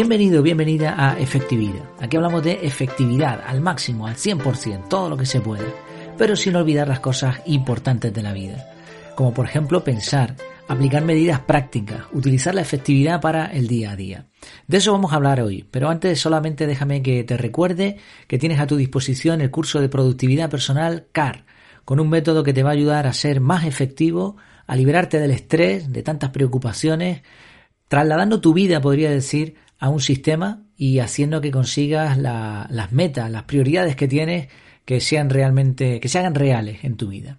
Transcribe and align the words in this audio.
Bienvenido, 0.00 0.42
bienvenida 0.42 0.94
a 0.96 1.20
Efectividad. 1.20 1.84
Aquí 2.00 2.16
hablamos 2.16 2.42
de 2.42 2.60
efectividad 2.62 3.42
al 3.46 3.60
máximo, 3.60 4.06
al 4.06 4.14
100%, 4.14 4.88
todo 4.88 5.10
lo 5.10 5.16
que 5.18 5.26
se 5.26 5.42
puede, 5.42 5.66
pero 6.16 6.36
sin 6.36 6.56
olvidar 6.56 6.88
las 6.88 7.00
cosas 7.00 7.42
importantes 7.44 8.10
de 8.10 8.22
la 8.22 8.32
vida, 8.32 8.66
como 9.14 9.34
por 9.34 9.44
ejemplo 9.44 9.84
pensar, 9.84 10.36
aplicar 10.68 11.04
medidas 11.04 11.40
prácticas, 11.40 12.04
utilizar 12.14 12.54
la 12.54 12.62
efectividad 12.62 13.20
para 13.20 13.48
el 13.48 13.68
día 13.68 13.90
a 13.90 13.96
día. 13.96 14.24
De 14.66 14.78
eso 14.78 14.92
vamos 14.92 15.12
a 15.12 15.16
hablar 15.16 15.42
hoy, 15.42 15.66
pero 15.70 15.90
antes 15.90 16.18
solamente 16.18 16.66
déjame 16.66 17.02
que 17.02 17.22
te 17.22 17.36
recuerde 17.36 17.98
que 18.26 18.38
tienes 18.38 18.58
a 18.58 18.66
tu 18.66 18.76
disposición 18.76 19.42
el 19.42 19.50
curso 19.50 19.82
de 19.82 19.90
productividad 19.90 20.48
personal 20.48 21.08
CAR, 21.12 21.44
con 21.84 22.00
un 22.00 22.08
método 22.08 22.42
que 22.42 22.54
te 22.54 22.62
va 22.62 22.70
a 22.70 22.72
ayudar 22.72 23.06
a 23.06 23.12
ser 23.12 23.42
más 23.42 23.66
efectivo, 23.66 24.38
a 24.66 24.76
liberarte 24.76 25.20
del 25.20 25.32
estrés, 25.32 25.92
de 25.92 26.02
tantas 26.02 26.30
preocupaciones, 26.30 27.20
trasladando 27.86 28.40
tu 28.40 28.54
vida, 28.54 28.80
podría 28.80 29.10
decir, 29.10 29.56
a 29.80 29.88
un 29.88 30.00
sistema 30.00 30.62
y 30.76 31.00
haciendo 31.00 31.40
que 31.40 31.50
consigas 31.50 32.16
las 32.18 32.92
metas, 32.92 33.30
las 33.30 33.44
prioridades 33.44 33.96
que 33.96 34.06
tienes 34.06 34.48
que 34.84 35.00
sean 35.00 35.30
realmente, 35.30 36.00
que 36.00 36.08
se 36.08 36.18
hagan 36.18 36.34
reales 36.34 36.84
en 36.84 36.96
tu 36.96 37.08
vida. 37.08 37.38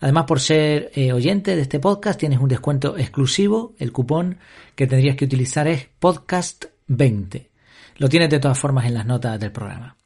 Además, 0.00 0.24
por 0.24 0.40
ser 0.40 0.90
eh, 0.94 1.12
oyente 1.12 1.56
de 1.56 1.62
este 1.62 1.80
podcast, 1.80 2.18
tienes 2.18 2.40
un 2.40 2.48
descuento 2.48 2.96
exclusivo. 2.96 3.74
El 3.78 3.92
cupón 3.92 4.38
que 4.74 4.86
tendrías 4.86 5.16
que 5.16 5.24
utilizar 5.24 5.66
es 5.66 5.88
podcast20. 6.00 7.48
Lo 7.96 8.08
tienes 8.08 8.30
de 8.30 8.38
todas 8.38 8.58
formas 8.58 8.86
en 8.86 8.94
las 8.94 9.06
notas 9.06 9.40
del 9.40 9.52
programa. 9.52 9.96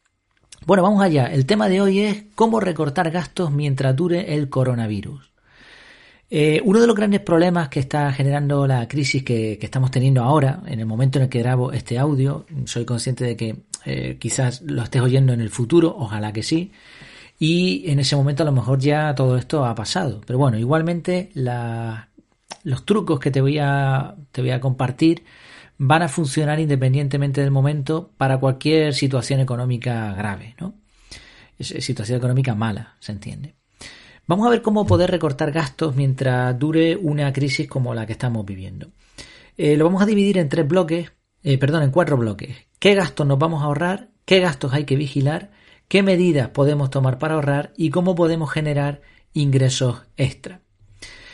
Bueno, 0.64 0.82
vamos 0.82 1.02
allá. 1.02 1.26
El 1.26 1.46
tema 1.46 1.68
de 1.68 1.80
hoy 1.80 2.00
es 2.00 2.24
cómo 2.34 2.60
recortar 2.60 3.10
gastos 3.10 3.50
mientras 3.50 3.94
dure 3.96 4.34
el 4.34 4.48
coronavirus. 4.48 5.31
Eh, 6.34 6.62
uno 6.64 6.80
de 6.80 6.86
los 6.86 6.96
grandes 6.96 7.20
problemas 7.20 7.68
que 7.68 7.78
está 7.78 8.10
generando 8.10 8.66
la 8.66 8.88
crisis 8.88 9.22
que, 9.22 9.58
estamos 9.60 9.90
teniendo 9.90 10.22
ahora, 10.22 10.62
en 10.64 10.80
el 10.80 10.86
momento 10.86 11.18
en 11.18 11.24
el 11.24 11.28
que 11.28 11.40
grabo 11.40 11.72
este 11.72 11.98
audio, 11.98 12.46
soy 12.64 12.86
consciente 12.86 13.24
de 13.26 13.36
que 13.36 13.56
eh, 13.84 14.16
quizás 14.18 14.62
lo 14.62 14.82
estés 14.82 15.02
oyendo 15.02 15.34
en 15.34 15.42
el 15.42 15.50
futuro, 15.50 15.94
ojalá 15.94 16.32
que 16.32 16.42
sí, 16.42 16.72
y 17.38 17.84
en 17.90 17.98
ese 17.98 18.16
momento 18.16 18.44
a 18.44 18.46
lo 18.46 18.52
mejor 18.52 18.78
ya 18.78 19.14
todo 19.14 19.36
esto 19.36 19.66
ha 19.66 19.74
pasado. 19.74 20.22
Pero 20.26 20.38
bueno, 20.38 20.56
igualmente 20.56 21.30
los 21.34 22.86
trucos 22.86 23.20
que 23.20 23.30
te 23.30 23.42
voy, 23.42 23.58
a, 23.58 24.14
te 24.30 24.40
voy 24.40 24.52
a 24.52 24.60
compartir 24.60 25.24
van 25.76 26.00
a 26.00 26.08
funcionar 26.08 26.58
independientemente 26.60 27.42
del 27.42 27.50
momento 27.50 28.10
para 28.16 28.38
cualquier 28.38 28.94
situación 28.94 29.40
económica 29.40 30.14
grave, 30.14 30.56
¿no? 30.58 30.72
Situación 31.60 32.16
económica 32.16 32.54
mala, 32.54 32.96
se 33.00 33.12
entiende. 33.12 33.61
Vamos 34.32 34.46
a 34.46 34.50
ver 34.50 34.62
cómo 34.62 34.86
poder 34.86 35.10
recortar 35.10 35.52
gastos 35.52 35.94
mientras 35.94 36.58
dure 36.58 36.96
una 36.96 37.30
crisis 37.34 37.68
como 37.68 37.92
la 37.92 38.06
que 38.06 38.12
estamos 38.12 38.46
viviendo. 38.46 38.90
Eh, 39.58 39.76
lo 39.76 39.84
vamos 39.84 40.00
a 40.00 40.06
dividir 40.06 40.38
en 40.38 40.48
tres 40.48 40.66
bloques, 40.66 41.12
eh, 41.42 41.58
perdón, 41.58 41.82
en 41.82 41.90
cuatro 41.90 42.16
bloques. 42.16 42.56
¿Qué 42.78 42.94
gastos 42.94 43.26
nos 43.26 43.38
vamos 43.38 43.60
a 43.60 43.66
ahorrar? 43.66 44.08
¿Qué 44.24 44.40
gastos 44.40 44.72
hay 44.72 44.84
que 44.84 44.96
vigilar? 44.96 45.50
¿Qué 45.86 46.02
medidas 46.02 46.48
podemos 46.48 46.88
tomar 46.88 47.18
para 47.18 47.34
ahorrar? 47.34 47.74
¿Y 47.76 47.90
cómo 47.90 48.14
podemos 48.14 48.50
generar 48.50 49.02
ingresos 49.34 50.00
extra? 50.16 50.62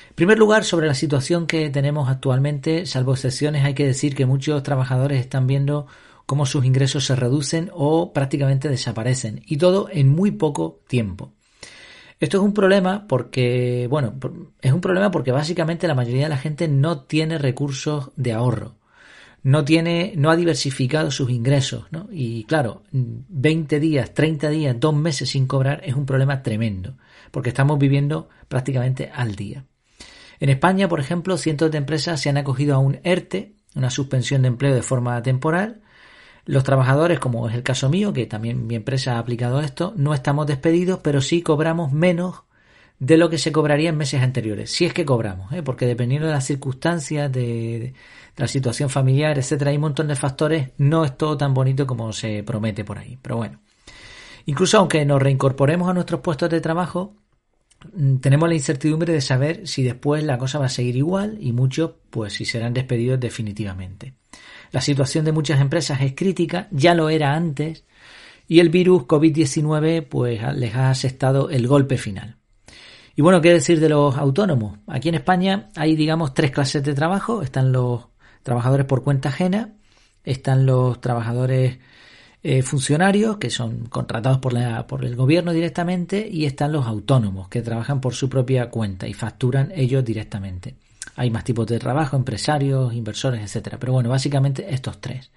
En 0.08 0.14
primer 0.16 0.36
lugar, 0.36 0.64
sobre 0.64 0.88
la 0.88 0.94
situación 0.94 1.46
que 1.46 1.70
tenemos 1.70 2.08
actualmente, 2.08 2.84
salvo 2.84 3.12
excepciones, 3.12 3.64
hay 3.64 3.74
que 3.74 3.86
decir 3.86 4.16
que 4.16 4.26
muchos 4.26 4.60
trabajadores 4.64 5.20
están 5.20 5.46
viendo 5.46 5.86
cómo 6.26 6.46
sus 6.46 6.64
ingresos 6.64 7.06
se 7.06 7.14
reducen 7.14 7.70
o 7.72 8.12
prácticamente 8.12 8.68
desaparecen, 8.68 9.44
y 9.46 9.56
todo 9.56 9.88
en 9.88 10.08
muy 10.08 10.32
poco 10.32 10.80
tiempo. 10.88 11.37
Esto 12.20 12.38
es 12.38 12.42
un 12.42 12.52
problema 12.52 13.06
porque, 13.06 13.86
bueno, 13.88 14.14
es 14.60 14.72
un 14.72 14.80
problema 14.80 15.10
porque 15.10 15.30
básicamente 15.30 15.86
la 15.86 15.94
mayoría 15.94 16.24
de 16.24 16.28
la 16.28 16.36
gente 16.36 16.66
no 16.66 17.02
tiene 17.02 17.38
recursos 17.38 18.10
de 18.16 18.32
ahorro. 18.32 18.74
No 19.44 19.64
tiene, 19.64 20.14
no 20.16 20.30
ha 20.30 20.36
diversificado 20.36 21.12
sus 21.12 21.30
ingresos, 21.30 21.86
¿no? 21.92 22.08
Y 22.10 22.42
claro, 22.44 22.82
20 22.90 23.78
días, 23.78 24.12
30 24.12 24.50
días, 24.50 24.76
dos 24.80 24.94
meses 24.94 25.30
sin 25.30 25.46
cobrar 25.46 25.80
es 25.84 25.94
un 25.94 26.06
problema 26.06 26.42
tremendo, 26.42 26.96
porque 27.30 27.50
estamos 27.50 27.78
viviendo 27.78 28.28
prácticamente 28.48 29.10
al 29.14 29.36
día. 29.36 29.64
En 30.40 30.48
España, 30.48 30.88
por 30.88 30.98
ejemplo, 30.98 31.36
cientos 31.36 31.70
de 31.70 31.78
empresas 31.78 32.20
se 32.20 32.28
han 32.28 32.36
acogido 32.36 32.74
a 32.74 32.78
un 32.78 32.98
ERTE, 33.04 33.54
una 33.76 33.90
suspensión 33.90 34.42
de 34.42 34.48
empleo 34.48 34.74
de 34.74 34.82
forma 34.82 35.22
temporal, 35.22 35.82
los 36.48 36.64
trabajadores, 36.64 37.18
como 37.20 37.46
es 37.46 37.54
el 37.54 37.62
caso 37.62 37.90
mío, 37.90 38.14
que 38.14 38.24
también 38.24 38.66
mi 38.66 38.74
empresa 38.74 39.16
ha 39.16 39.18
aplicado 39.18 39.60
esto, 39.60 39.92
no 39.96 40.14
estamos 40.14 40.46
despedidos, 40.46 41.00
pero 41.02 41.20
sí 41.20 41.42
cobramos 41.42 41.92
menos 41.92 42.44
de 42.98 43.18
lo 43.18 43.28
que 43.28 43.36
se 43.36 43.52
cobraría 43.52 43.90
en 43.90 43.98
meses 43.98 44.22
anteriores, 44.22 44.70
si 44.70 44.86
es 44.86 44.94
que 44.94 45.04
cobramos, 45.04 45.52
¿eh? 45.52 45.62
porque 45.62 45.84
dependiendo 45.84 46.26
de 46.26 46.32
las 46.32 46.46
circunstancias, 46.46 47.30
de, 47.30 47.92
la 48.38 48.48
situación 48.48 48.88
familiar, 48.88 49.38
etcétera, 49.38 49.72
hay 49.72 49.76
un 49.76 49.82
montón 49.82 50.08
de 50.08 50.16
factores, 50.16 50.70
no 50.78 51.04
es 51.04 51.18
todo 51.18 51.36
tan 51.36 51.52
bonito 51.52 51.86
como 51.86 52.14
se 52.14 52.42
promete 52.42 52.82
por 52.82 52.96
ahí. 52.98 53.18
Pero 53.20 53.36
bueno, 53.36 53.60
incluso 54.46 54.78
aunque 54.78 55.04
nos 55.04 55.20
reincorporemos 55.20 55.90
a 55.90 55.92
nuestros 55.92 56.22
puestos 56.22 56.48
de 56.48 56.62
trabajo, 56.62 57.14
mm, 57.92 58.16
tenemos 58.16 58.48
la 58.48 58.54
incertidumbre 58.54 59.12
de 59.12 59.20
saber 59.20 59.66
si 59.66 59.82
después 59.82 60.24
la 60.24 60.38
cosa 60.38 60.58
va 60.58 60.66
a 60.66 60.70
seguir 60.70 60.96
igual 60.96 61.36
y 61.42 61.52
muchos, 61.52 61.90
pues 62.08 62.32
si 62.32 62.46
serán 62.46 62.72
despedidos 62.72 63.20
definitivamente. 63.20 64.14
La 64.70 64.80
situación 64.80 65.24
de 65.24 65.32
muchas 65.32 65.60
empresas 65.60 66.00
es 66.02 66.14
crítica, 66.14 66.68
ya 66.70 66.94
lo 66.94 67.08
era 67.08 67.34
antes, 67.34 67.84
y 68.46 68.60
el 68.60 68.70
virus 68.70 69.02
COVID-19 69.02 70.06
pues 70.08 70.40
les 70.56 70.74
ha 70.74 70.90
asestado 70.90 71.50
el 71.50 71.66
golpe 71.66 71.98
final. 71.98 72.36
Y 73.18 73.22
bueno, 73.22 73.40
¿qué 73.40 73.52
decir 73.52 73.80
de 73.80 73.88
los 73.88 74.16
autónomos? 74.16 74.78
Aquí 74.86 75.08
en 75.08 75.16
España 75.16 75.70
hay, 75.74 75.96
digamos, 75.96 76.34
tres 76.34 76.52
clases 76.52 76.84
de 76.84 76.94
trabajo. 76.94 77.42
Están 77.42 77.72
los 77.72 78.06
trabajadores 78.44 78.86
por 78.86 79.02
cuenta 79.02 79.30
ajena, 79.30 79.74
están 80.22 80.66
los 80.66 81.00
trabajadores 81.00 81.78
eh, 82.44 82.62
funcionarios, 82.62 83.38
que 83.38 83.50
son 83.50 83.86
contratados 83.86 84.38
por, 84.38 84.52
la, 84.52 84.86
por 84.86 85.04
el 85.04 85.16
gobierno 85.16 85.52
directamente, 85.52 86.28
y 86.30 86.44
están 86.44 86.70
los 86.70 86.86
autónomos, 86.86 87.48
que 87.48 87.60
trabajan 87.60 88.00
por 88.00 88.14
su 88.14 88.28
propia 88.28 88.70
cuenta 88.70 89.08
y 89.08 89.14
facturan 89.14 89.72
ellos 89.74 90.04
directamente. 90.04 90.76
Hay 91.18 91.32
más 91.32 91.42
tipos 91.42 91.66
de 91.66 91.80
trabajo, 91.80 92.16
empresarios, 92.16 92.94
inversores, 92.94 93.42
etcétera. 93.42 93.76
Pero 93.80 93.92
bueno, 93.92 94.08
básicamente 94.08 94.72
estos 94.72 95.00
tres. 95.00 95.32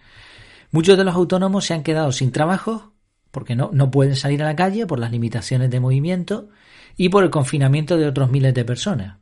Muchos 0.69 0.95
de 0.95 1.03
los 1.03 1.15
autónomos 1.15 1.65
se 1.65 1.73
han 1.73 1.81
quedado 1.81 2.11
sin 2.11 2.31
trabajo 2.31 2.93
porque 3.31 3.55
no, 3.55 3.71
no 3.73 3.89
pueden 3.89 4.15
salir 4.15 4.43
a 4.43 4.45
la 4.45 4.55
calle 4.55 4.85
por 4.85 4.99
las 4.99 5.11
limitaciones 5.11 5.71
de 5.71 5.79
movimiento 5.79 6.49
y 6.97 7.09
por 7.09 7.23
el 7.23 7.31
confinamiento 7.31 7.97
de 7.97 8.05
otros 8.05 8.29
miles 8.29 8.53
de 8.53 8.63
personas. 8.63 9.17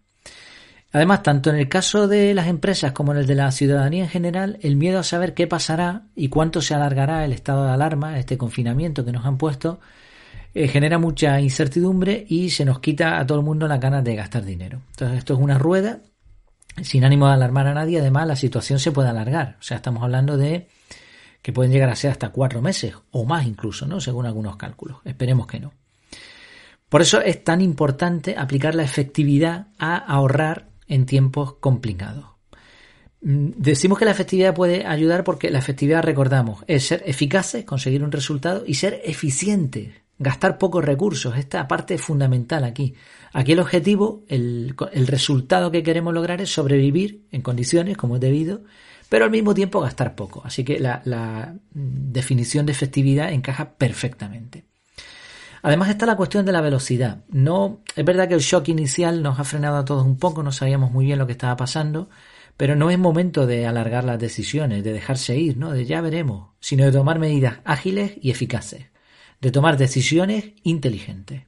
Además, 0.91 1.23
tanto 1.23 1.49
en 1.49 1.55
el 1.55 1.69
caso 1.69 2.09
de 2.09 2.33
las 2.33 2.47
empresas 2.47 2.91
como 2.91 3.13
en 3.13 3.19
el 3.19 3.25
de 3.25 3.35
la 3.35 3.51
ciudadanía 3.51 4.03
en 4.03 4.09
general, 4.09 4.59
el 4.61 4.75
miedo 4.75 4.99
a 4.99 5.03
saber 5.03 5.33
qué 5.35 5.47
pasará 5.47 6.07
y 6.13 6.27
cuánto 6.27 6.61
se 6.61 6.73
alargará 6.73 7.23
el 7.23 7.31
estado 7.31 7.65
de 7.67 7.71
alarma, 7.71 8.19
este 8.19 8.37
confinamiento 8.37 9.05
que 9.05 9.13
nos 9.13 9.25
han 9.25 9.37
puesto, 9.37 9.79
eh, 10.53 10.67
genera 10.67 10.97
mucha 10.97 11.39
incertidumbre 11.39 12.25
y 12.27 12.49
se 12.49 12.65
nos 12.65 12.79
quita 12.79 13.17
a 13.17 13.25
todo 13.25 13.37
el 13.37 13.45
mundo 13.45 13.65
la 13.67 13.77
ganas 13.77 14.03
de 14.03 14.15
gastar 14.15 14.43
dinero. 14.43 14.81
Entonces, 14.89 15.19
esto 15.19 15.35
es 15.35 15.39
una 15.39 15.57
rueda 15.57 16.01
sin 16.83 17.03
ánimo 17.03 17.27
de 17.27 17.33
alarmar 17.33 17.67
a 17.67 17.73
nadie, 17.73 17.99
además 17.99 18.27
la 18.27 18.35
situación 18.35 18.79
se 18.79 18.91
puede 18.91 19.09
alargar. 19.09 19.57
O 19.59 19.63
sea, 19.63 19.77
estamos 19.77 20.03
hablando 20.03 20.37
de 20.37 20.67
que 21.41 21.53
pueden 21.53 21.71
llegar 21.71 21.89
a 21.89 21.95
ser 21.95 22.11
hasta 22.11 22.29
cuatro 22.29 22.61
meses 22.61 22.95
o 23.11 23.25
más 23.25 23.45
incluso, 23.45 23.87
¿no? 23.87 24.01
Según 24.01 24.25
algunos 24.25 24.57
cálculos. 24.57 24.97
Esperemos 25.05 25.47
que 25.47 25.59
no. 25.59 25.73
Por 26.89 27.01
eso 27.01 27.21
es 27.21 27.43
tan 27.43 27.61
importante 27.61 28.35
aplicar 28.37 28.75
la 28.75 28.83
efectividad 28.83 29.67
a 29.77 29.95
ahorrar 29.95 30.69
en 30.87 31.05
tiempos 31.05 31.53
complicados. 31.53 32.25
Mm, 33.21 33.51
decimos 33.57 33.99
que 33.99 34.05
la 34.05 34.11
efectividad 34.11 34.55
puede 34.55 34.85
ayudar 34.85 35.23
porque 35.23 35.51
la 35.51 35.59
efectividad, 35.59 36.03
recordamos, 36.03 36.63
es 36.67 36.87
ser 36.87 37.03
eficaces, 37.05 37.63
conseguir 37.63 38.03
un 38.03 38.11
resultado 38.11 38.63
y 38.65 38.73
ser 38.75 39.01
eficientes, 39.03 39.93
gastar 40.19 40.57
pocos 40.57 40.83
recursos. 40.85 41.35
Esta 41.37 41.67
parte 41.67 41.95
es 41.95 42.01
fundamental 42.01 42.63
aquí. 42.63 42.93
Aquí 43.33 43.53
el 43.53 43.59
objetivo, 43.59 44.23
el, 44.27 44.75
resultado 45.07 45.71
que 45.71 45.81
queremos 45.81 46.13
lograr 46.13 46.41
es 46.41 46.51
sobrevivir 46.51 47.25
en 47.31 47.41
condiciones 47.41 47.97
como 47.97 48.15
es 48.15 48.21
debido, 48.21 48.61
pero 49.07 49.25
al 49.25 49.31
mismo 49.31 49.53
tiempo 49.53 49.79
gastar 49.79 50.15
poco. 50.15 50.41
Así 50.45 50.63
que 50.63 50.79
la, 50.79 51.01
la 51.05 51.55
definición 51.73 52.65
de 52.65 52.73
efectividad 52.73 53.31
encaja 53.31 53.73
perfectamente. 53.73 54.65
Además 55.61 55.89
está 55.89 56.05
la 56.05 56.15
cuestión 56.15 56.45
de 56.45 56.51
la 56.51 56.61
velocidad. 56.61 57.23
No, 57.29 57.81
es 57.95 58.05
verdad 58.05 58.27
que 58.27 58.33
el 58.33 58.39
shock 58.39 58.69
inicial 58.69 59.21
nos 59.21 59.39
ha 59.39 59.43
frenado 59.43 59.77
a 59.77 59.85
todos 59.85 60.05
un 60.05 60.17
poco, 60.17 60.43
no 60.43 60.51
sabíamos 60.51 60.91
muy 60.91 61.05
bien 61.05 61.19
lo 61.19 61.25
que 61.25 61.33
estaba 61.33 61.57
pasando, 61.57 62.09
pero 62.55 62.75
no 62.75 62.89
es 62.89 62.99
momento 62.99 63.45
de 63.45 63.65
alargar 63.65 64.03
las 64.03 64.19
decisiones, 64.19 64.83
de 64.83 64.93
dejarse 64.93 65.37
ir, 65.37 65.57
¿no? 65.57 65.71
De 65.71 65.85
ya 65.85 66.01
veremos, 66.01 66.49
sino 66.59 66.85
de 66.85 66.91
tomar 66.91 67.19
medidas 67.19 67.59
ágiles 67.65 68.13
y 68.21 68.31
eficaces, 68.31 68.87
de 69.41 69.51
tomar 69.51 69.77
decisiones 69.77 70.45
inteligentes. 70.63 71.43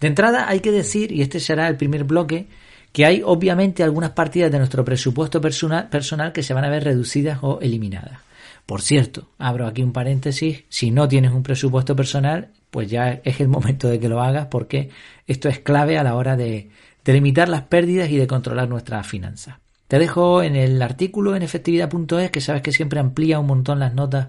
De 0.00 0.06
entrada 0.06 0.48
hay 0.48 0.60
que 0.60 0.72
decir, 0.72 1.12
y 1.12 1.22
este 1.22 1.40
será 1.40 1.68
el 1.68 1.76
primer 1.76 2.04
bloque, 2.04 2.46
que 2.92 3.04
hay 3.04 3.22
obviamente 3.24 3.82
algunas 3.82 4.10
partidas 4.10 4.50
de 4.50 4.58
nuestro 4.58 4.84
presupuesto 4.84 5.40
personal, 5.40 5.88
personal 5.88 6.32
que 6.32 6.42
se 6.42 6.54
van 6.54 6.64
a 6.64 6.70
ver 6.70 6.84
reducidas 6.84 7.38
o 7.42 7.60
eliminadas. 7.60 8.20
Por 8.64 8.82
cierto, 8.82 9.28
abro 9.38 9.66
aquí 9.66 9.82
un 9.82 9.92
paréntesis, 9.92 10.64
si 10.68 10.90
no 10.90 11.08
tienes 11.08 11.32
un 11.32 11.42
presupuesto 11.42 11.96
personal, 11.96 12.50
pues 12.70 12.90
ya 12.90 13.20
es 13.24 13.40
el 13.40 13.48
momento 13.48 13.88
de 13.88 13.98
que 13.98 14.08
lo 14.08 14.20
hagas 14.20 14.46
porque 14.46 14.90
esto 15.26 15.48
es 15.48 15.58
clave 15.58 15.98
a 15.98 16.04
la 16.04 16.14
hora 16.14 16.36
de, 16.36 16.70
de 17.04 17.12
limitar 17.12 17.48
las 17.48 17.62
pérdidas 17.62 18.10
y 18.10 18.16
de 18.16 18.26
controlar 18.26 18.68
nuestras 18.68 19.06
finanzas. 19.06 19.56
Te 19.88 19.98
dejo 19.98 20.42
en 20.42 20.54
el 20.54 20.82
artículo 20.82 21.34
en 21.34 21.42
efectividad.es, 21.42 22.30
que 22.30 22.42
sabes 22.42 22.60
que 22.60 22.72
siempre 22.72 23.00
amplía 23.00 23.38
un 23.38 23.46
montón 23.46 23.78
las 23.78 23.94
notas 23.94 24.28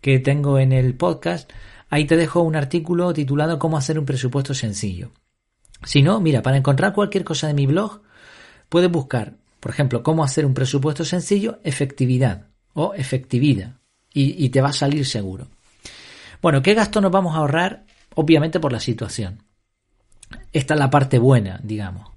que 0.00 0.18
tengo 0.18 0.58
en 0.58 0.72
el 0.72 0.94
podcast. 0.94 1.52
Ahí 1.90 2.04
te 2.04 2.16
dejo 2.16 2.42
un 2.42 2.56
artículo 2.56 3.12
titulado 3.12 3.58
Cómo 3.58 3.76
hacer 3.76 3.98
un 3.98 4.04
presupuesto 4.04 4.54
sencillo. 4.54 5.12
Si 5.84 6.02
no, 6.02 6.20
mira, 6.20 6.42
para 6.42 6.56
encontrar 6.56 6.92
cualquier 6.92 7.24
cosa 7.24 7.46
de 7.46 7.54
mi 7.54 7.66
blog, 7.66 8.02
puedes 8.68 8.90
buscar, 8.90 9.36
por 9.60 9.72
ejemplo, 9.72 10.02
cómo 10.02 10.24
hacer 10.24 10.44
un 10.44 10.54
presupuesto 10.54 11.04
sencillo, 11.04 11.60
efectividad 11.64 12.46
o 12.74 12.94
efectividad. 12.94 13.76
Y, 14.12 14.48
te 14.48 14.60
va 14.60 14.70
a 14.70 14.72
salir 14.72 15.06
seguro. 15.06 15.46
Bueno, 16.42 16.60
¿qué 16.60 16.74
gasto 16.74 17.00
nos 17.00 17.12
vamos 17.12 17.36
a 17.36 17.38
ahorrar? 17.38 17.84
Obviamente 18.16 18.58
por 18.58 18.72
la 18.72 18.80
situación. 18.80 19.44
Esta 20.52 20.74
es 20.74 20.80
la 20.80 20.90
parte 20.90 21.20
buena, 21.20 21.60
digamos. 21.62 22.10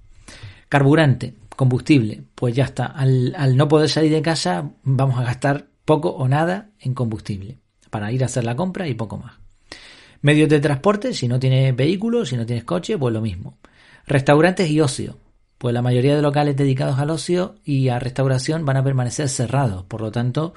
Carburante, 0.67 1.35
combustible, 1.55 2.23
pues 2.33 2.55
ya 2.55 2.63
está. 2.63 2.87
Al, 2.87 3.55
no 3.55 3.67
poder 3.67 3.87
salir 3.87 4.11
de 4.11 4.23
casa, 4.23 4.71
vamos 4.81 5.19
a 5.19 5.23
gastar 5.23 5.67
poco 5.85 6.09
o 6.09 6.27
nada 6.27 6.71
en 6.79 6.95
combustible 6.95 7.59
para 7.91 8.11
ir 8.11 8.23
a 8.23 8.25
hacer 8.25 8.45
la 8.45 8.55
compra 8.55 8.87
y 8.87 8.95
poco 8.95 9.17
más. 9.17 9.40
Medios 10.21 10.49
de 10.49 10.59
transporte, 10.59 11.13
si 11.13 11.27
no 11.27 11.39
tienes 11.39 11.75
vehículo, 11.75 12.25
si 12.25 12.37
no 12.37 12.45
tienes 12.45 12.63
coche, 12.63 12.97
pues 12.97 13.13
lo 13.13 13.21
mismo. 13.21 13.57
Restaurantes 14.05 14.69
y 14.69 14.79
ocio, 14.79 15.17
pues 15.57 15.73
la 15.73 15.81
mayoría 15.81 16.15
de 16.15 16.21
locales 16.21 16.55
dedicados 16.55 16.99
al 16.99 17.09
ocio 17.09 17.55
y 17.63 17.89
a 17.89 17.99
restauración 17.99 18.65
van 18.65 18.77
a 18.77 18.83
permanecer 18.83 19.29
cerrados, 19.29 19.83
por 19.85 20.01
lo 20.01 20.11
tanto, 20.11 20.53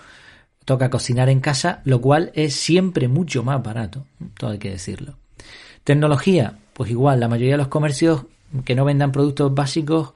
toca 0.64 0.90
cocinar 0.90 1.28
en 1.28 1.40
casa, 1.40 1.81
lo 1.84 2.00
cual 2.00 2.31
es 2.34 2.55
siempre 2.55 3.08
mucho 3.08 3.43
más 3.43 3.62
barato, 3.62 4.06
todo 4.38 4.50
hay 4.50 4.58
que 4.58 4.70
decirlo. 4.70 5.16
Tecnología, 5.84 6.58
pues 6.72 6.90
igual, 6.90 7.20
la 7.20 7.28
mayoría 7.28 7.52
de 7.52 7.58
los 7.58 7.69
comercios 7.69 8.25
que 8.64 8.75
no 8.75 8.84
vendan 8.84 9.12
productos 9.12 9.55
básicos 9.55 10.14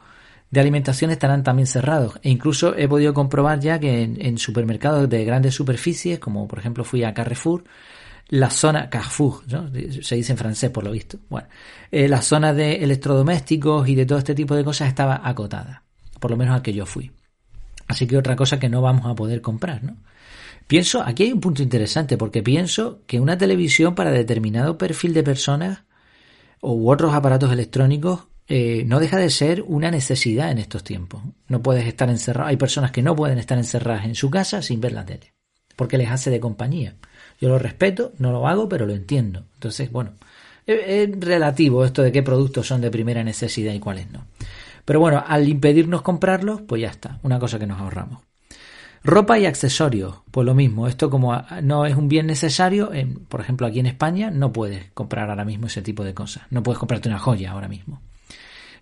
de 0.50 0.60
alimentación 0.60 1.10
estarán 1.10 1.42
también 1.42 1.66
cerrados. 1.66 2.18
E 2.22 2.30
incluso 2.30 2.74
he 2.76 2.88
podido 2.88 3.12
comprobar 3.12 3.60
ya 3.60 3.78
que 3.78 4.02
en, 4.02 4.38
supermercados 4.38 5.08
de 5.08 5.24
grandes 5.24 5.54
superficies, 5.54 6.18
como 6.18 6.48
por 6.48 6.58
ejemplo 6.58 6.84
fui 6.84 7.04
a 7.04 7.12
Carrefour, 7.12 7.64
la 8.28 8.50
zona 8.50 8.90
Carrefour, 8.90 9.42
se 10.02 10.16
dice 10.16 10.32
en 10.32 10.38
francés 10.38 10.70
por 10.70 10.84
lo 10.84 10.90
visto. 10.90 11.18
Bueno, 11.28 11.48
eh, 11.90 12.08
la 12.08 12.22
zona 12.22 12.52
de 12.52 12.76
electrodomésticos 12.76 13.88
y 13.88 13.94
de 13.94 14.06
todo 14.06 14.18
este 14.18 14.34
tipo 14.34 14.54
de 14.54 14.64
cosas 14.64 14.88
estaba 14.88 15.20
acotada, 15.24 15.84
por 16.20 16.30
lo 16.30 16.36
menos 16.36 16.54
al 16.54 16.62
que 16.62 16.74
yo 16.74 16.84
fui. 16.84 17.10
Así 17.86 18.06
que 18.06 18.18
otra 18.18 18.36
cosa 18.36 18.58
que 18.58 18.68
no 18.68 18.82
vamos 18.82 19.06
a 19.06 19.14
poder 19.14 19.40
comprar, 19.40 19.82
¿no? 19.82 19.96
Pienso, 20.66 21.02
aquí 21.02 21.22
hay 21.22 21.32
un 21.32 21.40
punto 21.40 21.62
interesante, 21.62 22.18
porque 22.18 22.42
pienso 22.42 23.00
que 23.06 23.18
una 23.18 23.38
televisión 23.38 23.94
para 23.94 24.10
determinado 24.10 24.76
perfil 24.76 25.14
de 25.14 25.22
personas 25.22 25.84
u 26.60 26.90
otros 26.90 27.14
aparatos 27.14 27.50
electrónicos 27.50 28.26
eh, 28.46 28.84
no 28.84 29.00
deja 29.00 29.16
de 29.16 29.30
ser 29.30 29.62
una 29.66 29.90
necesidad 29.90 30.50
en 30.50 30.58
estos 30.58 30.84
tiempos. 30.84 31.22
No 31.46 31.62
puedes 31.62 31.86
estar 31.86 32.10
encerrado. 32.10 32.50
Hay 32.50 32.58
personas 32.58 32.90
que 32.90 33.02
no 33.02 33.16
pueden 33.16 33.38
estar 33.38 33.56
encerradas 33.56 34.04
en 34.04 34.14
su 34.14 34.28
casa 34.28 34.60
sin 34.60 34.82
ver 34.82 34.92
la 34.92 35.06
tele, 35.06 35.32
porque 35.74 35.96
les 35.96 36.10
hace 36.10 36.28
de 36.28 36.40
compañía. 36.40 36.96
Yo 37.40 37.48
lo 37.48 37.58
respeto, 37.58 38.12
no 38.18 38.32
lo 38.32 38.48
hago, 38.48 38.68
pero 38.68 38.86
lo 38.86 38.94
entiendo. 38.94 39.44
Entonces, 39.54 39.90
bueno, 39.92 40.12
es, 40.66 41.08
relativo 41.20 41.84
esto 41.84 42.02
de 42.02 42.12
qué 42.12 42.22
productos 42.22 42.66
son 42.66 42.80
de 42.80 42.90
primera 42.90 43.24
necesidad 43.24 43.72
y 43.72 43.80
cuáles 43.80 44.10
no. 44.10 44.24
Pero 44.84 45.00
bueno, 45.00 45.22
al 45.26 45.48
impedirnos 45.48 46.02
comprarlos, 46.02 46.62
pues 46.62 46.82
ya 46.82 46.88
está, 46.88 47.18
una 47.22 47.38
cosa 47.38 47.58
que 47.58 47.66
nos 47.66 47.80
ahorramos. 47.80 48.22
Ropa 49.04 49.38
y 49.38 49.46
accesorios, 49.46 50.16
pues 50.30 50.44
lo 50.44 50.54
mismo. 50.54 50.88
Esto 50.88 51.08
como 51.08 51.40
no 51.62 51.86
es 51.86 51.94
un 51.94 52.08
bien 52.08 52.26
necesario, 52.26 52.90
por 53.28 53.40
ejemplo 53.40 53.66
aquí 53.66 53.78
en 53.78 53.86
España 53.86 54.30
no 54.30 54.52
puedes 54.52 54.90
comprar 54.92 55.30
ahora 55.30 55.44
mismo 55.44 55.68
ese 55.68 55.82
tipo 55.82 56.04
de 56.04 56.14
cosas. 56.14 56.44
No 56.50 56.62
puedes 56.62 56.78
comprarte 56.78 57.08
una 57.08 57.18
joya 57.18 57.52
ahora 57.52 57.68
mismo. 57.68 58.00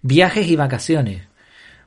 Viajes 0.03 0.49
y 0.49 0.57
vacaciones. 0.57 1.23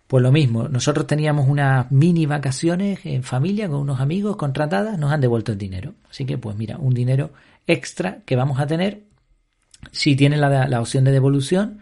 Pues 0.09 0.23
lo 0.23 0.31
mismo, 0.31 0.67
nosotros 0.67 1.05
teníamos 1.05 1.47
unas 1.47 1.91
mini 1.91 2.25
vacaciones 2.25 3.01
en 3.03 3.21
familia 3.21 3.69
con 3.69 3.77
unos 3.77 3.99
amigos 3.99 4.37
contratadas, 4.37 4.97
nos 4.97 5.11
han 5.11 5.21
devuelto 5.21 5.51
el 5.51 5.59
dinero. 5.59 5.93
Así 6.09 6.25
que 6.25 6.35
pues 6.39 6.57
mira, 6.57 6.79
un 6.79 6.95
dinero 6.95 7.29
extra 7.67 8.23
que 8.25 8.35
vamos 8.35 8.59
a 8.59 8.65
tener 8.65 9.03
si 9.91 10.15
tienes 10.15 10.39
la, 10.39 10.67
la 10.67 10.81
opción 10.81 11.03
de 11.03 11.11
devolución 11.11 11.81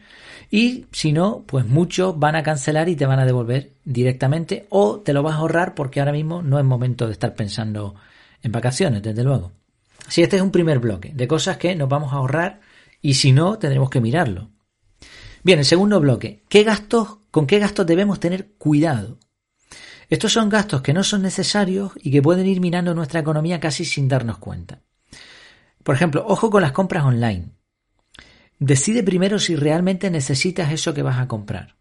y 0.52 0.88
si 0.92 1.14
no, 1.14 1.46
pues 1.48 1.66
muchos 1.68 2.20
van 2.20 2.36
a 2.36 2.44
cancelar 2.44 2.90
y 2.90 2.98
te 2.98 3.06
van 3.06 3.20
a 3.20 3.26
devolver 3.26 3.72
directamente 3.86 4.68
o 4.72 5.00
te 5.00 5.14
lo 5.14 5.24
vas 5.24 5.36
a 5.36 5.38
ahorrar 5.38 5.74
porque 5.74 6.02
ahora 6.02 6.12
mismo 6.12 6.42
no 6.42 6.60
es 6.60 6.66
momento 6.66 7.06
de 7.06 7.14
estar 7.14 7.34
pensando 7.34 7.96
en 8.44 8.52
vacaciones, 8.52 9.04
desde 9.04 9.24
luego. 9.24 9.54
Si 10.10 10.22
este 10.22 10.36
es 10.36 10.42
un 10.42 10.52
primer 10.52 10.80
bloque 10.80 11.14
de 11.16 11.30
cosas 11.30 11.56
que 11.56 11.76
nos 11.78 11.88
vamos 11.88 12.12
a 12.12 12.18
ahorrar 12.18 12.60
y 13.02 13.14
si 13.14 13.32
no, 13.32 13.58
tendremos 13.58 13.90
que 13.90 14.02
mirarlo. 14.02 14.50
Bien, 15.44 15.60
el 15.60 15.66
segundo 15.66 16.02
bloque, 16.02 16.44
¿qué 16.50 16.64
gastos, 16.64 17.17
con 17.32 17.48
qué 17.48 17.60
gastos 17.60 17.86
debemos 17.86 18.20
tener 18.20 18.54
cuidado? 18.58 19.20
Estos 20.10 20.32
son 20.32 20.48
gastos 20.48 20.82
que 20.82 20.94
no 20.94 21.04
son 21.04 21.22
necesarios 21.22 21.92
y 22.02 22.12
que 22.12 22.22
pueden 22.22 22.48
ir 22.48 22.62
minando 22.62 22.94
nuestra 22.94 23.20
economía 23.20 23.60
casi 23.60 23.84
sin 23.84 24.08
darnos 24.08 24.38
cuenta. 24.38 24.82
Por 25.84 25.96
ejemplo, 25.96 26.26
ojo 26.28 26.50
con 26.50 26.62
las 26.62 26.72
compras 26.72 27.04
online. 27.04 27.50
Decide 28.60 29.04
primero 29.04 29.38
si 29.38 29.56
realmente 29.56 30.10
necesitas 30.10 30.72
eso 30.72 30.94
que 30.94 31.02
vas 31.04 31.20
a 31.20 31.28
comprar. 31.28 31.76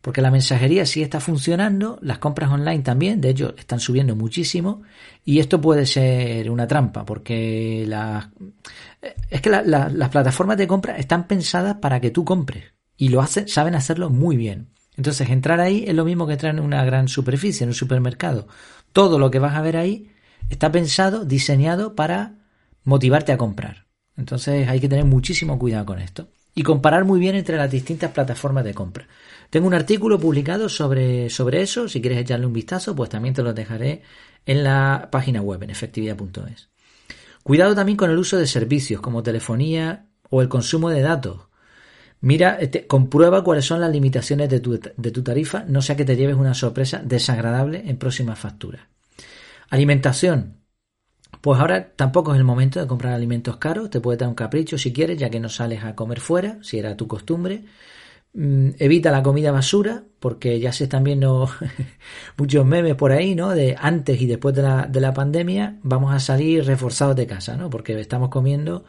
Porque 0.00 0.22
la 0.22 0.30
mensajería 0.30 0.86
sí 0.86 1.02
está 1.02 1.20
funcionando, 1.20 1.98
las 2.00 2.18
compras 2.18 2.50
online 2.50 2.82
también, 2.82 3.20
de 3.20 3.28
hecho 3.28 3.54
están 3.58 3.80
subiendo 3.80 4.16
muchísimo 4.16 4.80
y 5.26 5.40
esto 5.40 5.60
puede 5.60 5.84
ser 5.84 6.50
una 6.50 6.66
trampa 6.66 7.04
porque 7.04 7.82
es 9.28 9.40
que 9.42 9.50
las 9.50 10.08
plataformas 10.08 10.56
de 10.56 10.66
compra 10.66 10.96
están 10.96 11.26
pensadas 11.26 11.76
para 11.76 12.00
que 12.00 12.10
tú 12.10 12.24
compres 12.24 12.72
y 13.00 13.08
lo 13.08 13.22
hacen, 13.22 13.48
saben 13.48 13.74
hacerlo 13.74 14.10
muy 14.10 14.36
bien. 14.36 14.68
Entonces 14.94 15.30
entrar 15.30 15.58
ahí 15.58 15.84
es 15.88 15.94
lo 15.94 16.04
mismo 16.04 16.26
que 16.26 16.34
entrar 16.34 16.54
en 16.54 16.60
una 16.60 16.84
gran 16.84 17.08
superficie, 17.08 17.64
en 17.64 17.70
un 17.70 17.74
supermercado. 17.74 18.46
Todo 18.92 19.18
lo 19.18 19.30
que 19.30 19.38
vas 19.38 19.56
a 19.56 19.62
ver 19.62 19.78
ahí 19.78 20.10
está 20.50 20.70
pensado, 20.70 21.24
diseñado 21.24 21.94
para 21.94 22.34
motivarte 22.84 23.32
a 23.32 23.38
comprar. 23.38 23.86
Entonces 24.18 24.68
hay 24.68 24.80
que 24.80 24.88
tener 24.90 25.06
muchísimo 25.06 25.58
cuidado 25.58 25.86
con 25.86 25.98
esto 25.98 26.28
y 26.54 26.62
comparar 26.62 27.06
muy 27.06 27.18
bien 27.18 27.36
entre 27.36 27.56
las 27.56 27.70
distintas 27.70 28.10
plataformas 28.10 28.64
de 28.64 28.74
compra. 28.74 29.08
Tengo 29.48 29.66
un 29.66 29.72
artículo 29.72 30.20
publicado 30.20 30.68
sobre, 30.68 31.30
sobre 31.30 31.62
eso, 31.62 31.88
si 31.88 32.02
quieres 32.02 32.18
echarle 32.18 32.44
un 32.44 32.52
vistazo, 32.52 32.94
pues 32.94 33.08
también 33.08 33.32
te 33.32 33.42
lo 33.42 33.54
dejaré 33.54 34.02
en 34.44 34.62
la 34.62 35.08
página 35.10 35.40
web, 35.40 35.62
en 35.62 35.70
efectividad.es. 35.70 36.68
Cuidado 37.42 37.74
también 37.74 37.96
con 37.96 38.10
el 38.10 38.18
uso 38.18 38.36
de 38.36 38.46
servicios 38.46 39.00
como 39.00 39.22
telefonía 39.22 40.10
o 40.28 40.42
el 40.42 40.50
consumo 40.50 40.90
de 40.90 41.00
datos. 41.00 41.49
Mira, 42.22 42.58
este, 42.60 42.86
comprueba 42.86 43.42
cuáles 43.42 43.64
son 43.64 43.80
las 43.80 43.90
limitaciones 43.90 44.48
de 44.50 44.60
tu, 44.60 44.78
de 44.78 45.10
tu 45.10 45.22
tarifa, 45.22 45.64
no 45.66 45.80
sea 45.80 45.96
que 45.96 46.04
te 46.04 46.16
lleves 46.16 46.36
una 46.36 46.54
sorpresa 46.54 47.02
desagradable 47.04 47.82
en 47.86 47.96
próximas 47.96 48.38
facturas. 48.38 48.82
Alimentación. 49.70 50.58
Pues 51.40 51.60
ahora 51.60 51.92
tampoco 51.96 52.32
es 52.32 52.38
el 52.38 52.44
momento 52.44 52.80
de 52.80 52.86
comprar 52.86 53.14
alimentos 53.14 53.56
caros, 53.56 53.90
te 53.90 54.00
puede 54.00 54.18
dar 54.18 54.28
un 54.28 54.34
capricho 54.34 54.76
si 54.78 54.92
quieres, 54.92 55.18
ya 55.18 55.30
que 55.30 55.40
no 55.40 55.48
sales 55.48 55.84
a 55.84 55.94
comer 55.94 56.20
fuera, 56.20 56.58
si 56.62 56.78
era 56.78 56.96
tu 56.96 57.06
costumbre. 57.08 57.64
Mm, 58.32 58.70
evita 58.78 59.10
la 59.10 59.22
comida 59.22 59.52
basura, 59.52 60.04
porque 60.20 60.60
ya 60.60 60.72
se 60.72 60.84
están 60.84 61.04
viendo 61.04 61.48
muchos 62.36 62.66
memes 62.66 62.94
por 62.96 63.12
ahí, 63.12 63.34
¿no? 63.34 63.50
De 63.50 63.76
antes 63.80 64.20
y 64.20 64.26
después 64.26 64.54
de 64.54 64.62
la, 64.62 64.86
de 64.86 65.00
la 65.00 65.14
pandemia, 65.14 65.78
vamos 65.82 66.14
a 66.14 66.20
salir 66.20 66.64
reforzados 66.66 67.16
de 67.16 67.26
casa, 67.26 67.56
¿no? 67.56 67.70
Porque 67.70 67.98
estamos 68.00 68.28
comiendo 68.30 68.84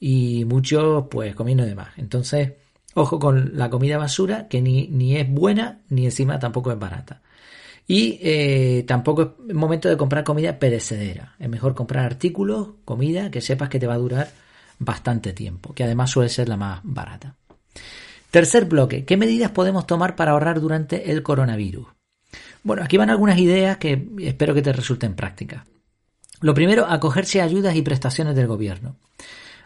y 0.00 0.44
muchos, 0.44 1.06
pues, 1.10 1.34
comiendo 1.34 1.64
de 1.64 1.74
más. 1.74 1.96
Entonces, 1.96 2.52
ojo 2.94 3.18
con 3.18 3.56
la 3.56 3.70
comida 3.70 3.98
basura, 3.98 4.48
que 4.48 4.60
ni, 4.60 4.88
ni 4.88 5.16
es 5.16 5.28
buena, 5.28 5.80
ni 5.88 6.04
encima 6.04 6.38
tampoco 6.38 6.72
es 6.72 6.78
barata. 6.78 7.22
Y 7.86 8.18
eh, 8.22 8.84
tampoco 8.86 9.36
es 9.48 9.54
momento 9.54 9.88
de 9.88 9.96
comprar 9.96 10.22
comida 10.22 10.58
perecedera. 10.58 11.34
Es 11.38 11.48
mejor 11.48 11.74
comprar 11.74 12.04
artículos, 12.04 12.68
comida, 12.84 13.30
que 13.30 13.40
sepas 13.40 13.70
que 13.70 13.80
te 13.80 13.86
va 13.86 13.94
a 13.94 13.98
durar 13.98 14.28
bastante 14.78 15.32
tiempo, 15.32 15.74
que 15.74 15.84
además 15.84 16.10
suele 16.10 16.28
ser 16.28 16.48
la 16.48 16.56
más 16.56 16.80
barata. 16.82 17.34
Tercer 18.30 18.66
bloque, 18.66 19.06
¿qué 19.06 19.16
medidas 19.16 19.52
podemos 19.52 19.86
tomar 19.86 20.14
para 20.16 20.32
ahorrar 20.32 20.60
durante 20.60 21.10
el 21.10 21.22
coronavirus? 21.22 21.88
Bueno, 22.62 22.82
aquí 22.82 22.98
van 22.98 23.08
algunas 23.08 23.38
ideas 23.38 23.78
que 23.78 24.06
espero 24.18 24.52
que 24.52 24.60
te 24.60 24.72
resulten 24.72 25.14
prácticas. 25.14 25.64
Lo 26.40 26.52
primero, 26.52 26.86
acogerse 26.86 27.40
a 27.40 27.44
ayudas 27.44 27.74
y 27.74 27.82
prestaciones 27.82 28.36
del 28.36 28.46
gobierno. 28.46 28.96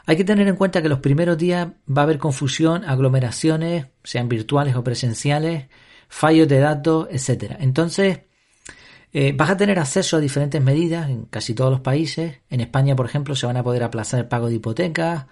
Hay 0.06 0.16
que 0.16 0.24
tener 0.24 0.48
en 0.48 0.56
cuenta 0.56 0.82
que 0.82 0.88
los 0.88 1.00
primeros 1.00 1.38
días 1.38 1.68
va 1.88 2.02
a 2.02 2.04
haber 2.04 2.18
confusión, 2.18 2.84
aglomeraciones, 2.84 3.86
sean 4.02 4.28
virtuales 4.28 4.74
o 4.76 4.84
presenciales, 4.84 5.66
fallos 6.08 6.48
de 6.48 6.58
datos, 6.58 7.08
etcétera. 7.10 7.56
Entonces, 7.60 8.20
eh, 9.12 9.32
vas 9.36 9.50
a 9.50 9.56
tener 9.56 9.78
acceso 9.78 10.16
a 10.16 10.20
diferentes 10.20 10.62
medidas 10.62 11.10
en 11.10 11.26
casi 11.26 11.54
todos 11.54 11.70
los 11.70 11.80
países. 11.80 12.40
En 12.50 12.60
España, 12.60 12.96
por 12.96 13.06
ejemplo, 13.06 13.36
se 13.36 13.46
van 13.46 13.56
a 13.56 13.62
poder 13.62 13.82
aplazar 13.82 14.20
el 14.20 14.26
pago 14.26 14.48
de 14.48 14.56
hipotecas, 14.56 15.26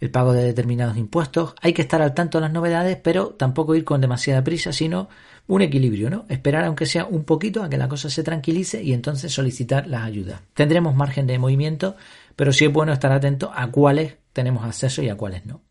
el 0.00 0.10
pago 0.10 0.32
de 0.32 0.44
determinados 0.44 0.96
impuestos. 0.96 1.54
Hay 1.60 1.72
que 1.72 1.82
estar 1.82 2.02
al 2.02 2.14
tanto 2.14 2.38
de 2.38 2.42
las 2.42 2.52
novedades, 2.52 2.98
pero 3.02 3.28
tampoco 3.30 3.74
ir 3.74 3.84
con 3.84 4.00
demasiada 4.00 4.44
prisa, 4.44 4.72
sino 4.72 5.08
un 5.48 5.62
equilibrio, 5.62 6.10
¿no? 6.10 6.26
Esperar 6.28 6.64
aunque 6.64 6.86
sea 6.86 7.04
un 7.04 7.24
poquito 7.24 7.62
a 7.62 7.68
que 7.68 7.78
la 7.78 7.88
cosa 7.88 8.10
se 8.10 8.22
tranquilice 8.22 8.82
y 8.82 8.92
entonces 8.92 9.32
solicitar 9.32 9.86
las 9.86 10.04
ayudas. 10.04 10.40
Tendremos 10.54 10.94
margen 10.94 11.26
de 11.26 11.38
movimiento, 11.38 11.96
pero 12.34 12.52
sí 12.52 12.64
es 12.64 12.72
bueno 12.72 12.92
estar 12.92 13.12
atento 13.12 13.52
a 13.54 13.70
cuáles 13.70 14.16
tenemos 14.32 14.64
acceso 14.64 15.02
y 15.02 15.08
a 15.08 15.16
cuáles 15.16 15.46
no. 15.46 15.62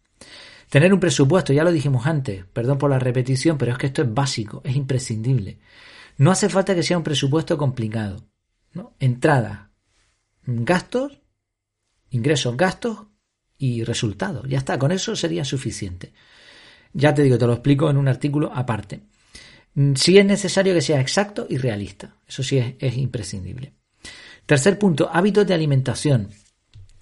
Tener 0.70 0.94
un 0.94 1.00
presupuesto, 1.00 1.54
ya 1.54 1.64
lo 1.64 1.72
dijimos 1.72 2.08
antes, 2.08 2.46
perdón 2.46 2.78
por 2.78 2.90
la 2.90 3.00
repetición, 3.00 3.58
pero 3.58 3.72
es 3.72 3.78
que 3.78 3.88
esto 3.88 4.02
es 4.02 4.14
básico, 4.14 4.62
es 4.64 4.76
imprescindible. 4.76 5.60
No 6.18 6.32
hace 6.32 6.50
falta 6.50 6.74
que 6.74 6.84
sea 6.84 6.98
un 6.98 7.04
presupuesto 7.04 7.58
complicado. 7.58 8.26
¿no? 8.74 8.94
Entradas, 9.00 9.70
gastos, 10.46 11.22
ingresos, 12.10 12.56
gastos 12.58 13.08
y 13.58 13.84
resultados. 13.84 14.48
Ya 14.48 14.58
está, 14.58 14.80
con 14.80 14.92
eso 14.92 15.16
sería 15.16 15.46
suficiente. 15.46 16.14
Ya 16.94 17.14
te 17.14 17.24
digo, 17.24 17.38
te 17.38 17.48
lo 17.48 17.54
explico 17.54 17.90
en 17.90 17.98
un 17.98 18.08
artículo 18.08 18.52
aparte. 18.54 19.02
Mm, 19.76 19.94
sí 19.96 20.18
es 20.18 20.26
necesario 20.26 20.74
que 20.74 20.82
sea 20.82 21.00
exacto 21.00 21.46
y 21.50 21.58
realista. 21.58 22.16
Eso 22.28 22.44
sí 22.44 22.58
es, 22.58 22.76
es 22.80 22.98
imprescindible. 22.98 23.74
Tercer 24.46 24.80
punto, 24.80 25.10
hábitos 25.12 25.46
de 25.46 25.54
alimentación. 25.54 26.30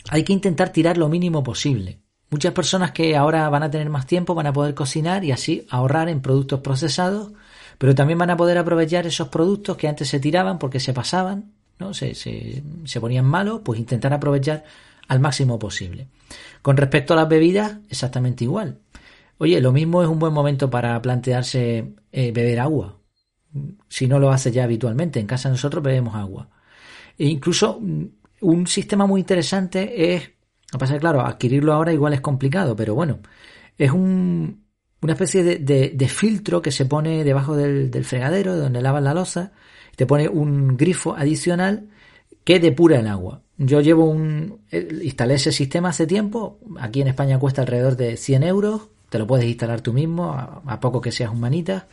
Hay 0.09 0.23
que 0.23 0.33
intentar 0.33 0.69
tirar 0.69 0.97
lo 0.97 1.09
mínimo 1.09 1.43
posible. 1.43 1.99
Muchas 2.29 2.53
personas 2.53 2.91
que 2.91 3.15
ahora 3.15 3.47
van 3.49 3.63
a 3.63 3.69
tener 3.69 3.89
más 3.89 4.07
tiempo 4.07 4.33
van 4.33 4.47
a 4.47 4.53
poder 4.53 4.73
cocinar 4.73 5.23
y 5.23 5.31
así 5.31 5.67
ahorrar 5.69 6.09
en 6.09 6.21
productos 6.21 6.61
procesados, 6.61 7.31
pero 7.77 7.93
también 7.93 8.17
van 8.17 8.31
a 8.31 8.37
poder 8.37 8.57
aprovechar 8.57 9.05
esos 9.05 9.27
productos 9.27 9.77
que 9.77 9.87
antes 9.87 10.09
se 10.09 10.19
tiraban 10.19 10.57
porque 10.57 10.79
se 10.79 10.93
pasaban, 10.93 11.53
¿no? 11.79 11.93
se, 11.93 12.15
se, 12.15 12.63
se 12.85 12.99
ponían 12.99 13.25
malos, 13.25 13.61
pues 13.63 13.79
intentar 13.79 14.13
aprovechar 14.13 14.63
al 15.07 15.19
máximo 15.19 15.59
posible. 15.59 16.07
Con 16.61 16.77
respecto 16.77 17.13
a 17.13 17.17
las 17.17 17.29
bebidas, 17.29 17.77
exactamente 17.89 18.45
igual. 18.45 18.79
Oye, 19.37 19.59
lo 19.61 19.71
mismo 19.71 20.03
es 20.03 20.09
un 20.09 20.19
buen 20.19 20.33
momento 20.33 20.69
para 20.69 21.01
plantearse 21.01 21.93
eh, 22.11 22.31
beber 22.31 22.59
agua. 22.59 22.99
Si 23.87 24.07
no 24.07 24.19
lo 24.19 24.31
hace 24.31 24.51
ya 24.51 24.63
habitualmente, 24.63 25.19
en 25.19 25.27
casa 25.27 25.49
nosotros 25.49 25.83
bebemos 25.83 26.15
agua. 26.15 26.49
E 27.17 27.27
incluso 27.27 27.79
mm, 27.79 28.05
un 28.41 28.67
sistema 28.67 29.05
muy 29.05 29.21
interesante 29.21 30.15
es, 30.15 30.31
a 30.71 30.77
pasar 30.77 30.99
claro, 30.99 31.21
adquirirlo 31.21 31.73
ahora 31.73 31.93
igual 31.93 32.13
es 32.13 32.21
complicado, 32.21 32.75
pero 32.75 32.95
bueno, 32.95 33.19
es 33.77 33.91
un, 33.91 34.63
una 35.01 35.13
especie 35.13 35.43
de, 35.43 35.89
de, 35.89 36.07
filtro 36.07 36.61
que 36.61 36.71
se 36.71 36.85
pone 36.85 37.23
debajo 37.23 37.55
del, 37.55 38.05
fregadero, 38.05 38.55
donde 38.55 38.81
lavas 38.81 39.03
la 39.03 39.13
loza, 39.13 39.51
te 39.95 40.05
pone 40.05 40.27
un 40.27 40.77
grifo 40.77 41.15
adicional 41.15 41.89
que 42.43 42.59
depura 42.59 42.99
el 42.99 43.07
agua. 43.07 43.41
Yo 43.57 43.81
llevo 43.81 44.05
un. 44.05 44.61
Eh, 44.71 44.87
instalé 45.03 45.35
ese 45.35 45.51
sistema 45.51 45.89
hace 45.89 46.07
tiempo. 46.07 46.59
Aquí 46.79 47.01
en 47.01 47.07
España 47.07 47.39
cuesta 47.39 47.61
alrededor 47.61 47.95
de 47.95 48.17
100 48.17 48.43
euros. 48.43 48.89
Te 49.13 49.19
lo 49.19 49.27
puedes 49.27 49.45
instalar 49.45 49.81
tú 49.81 49.93
mismo, 49.93 50.31
a, 50.31 50.79
poco 50.79 50.99
que 50.99 51.11
seas 51.11 51.31
humanita. 51.31 51.87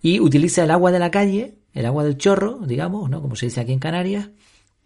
Y 0.00 0.20
utiliza 0.20 0.64
el 0.64 0.70
agua 0.70 0.90
de 0.90 0.98
la 0.98 1.10
calle, 1.10 1.58
el 1.74 1.84
agua 1.84 2.02
del 2.02 2.16
chorro, 2.16 2.60
digamos, 2.66 3.10
¿no? 3.10 3.20
Como 3.20 3.36
se 3.36 3.44
dice 3.44 3.60
aquí 3.60 3.74
en 3.74 3.78
Canarias, 3.78 4.30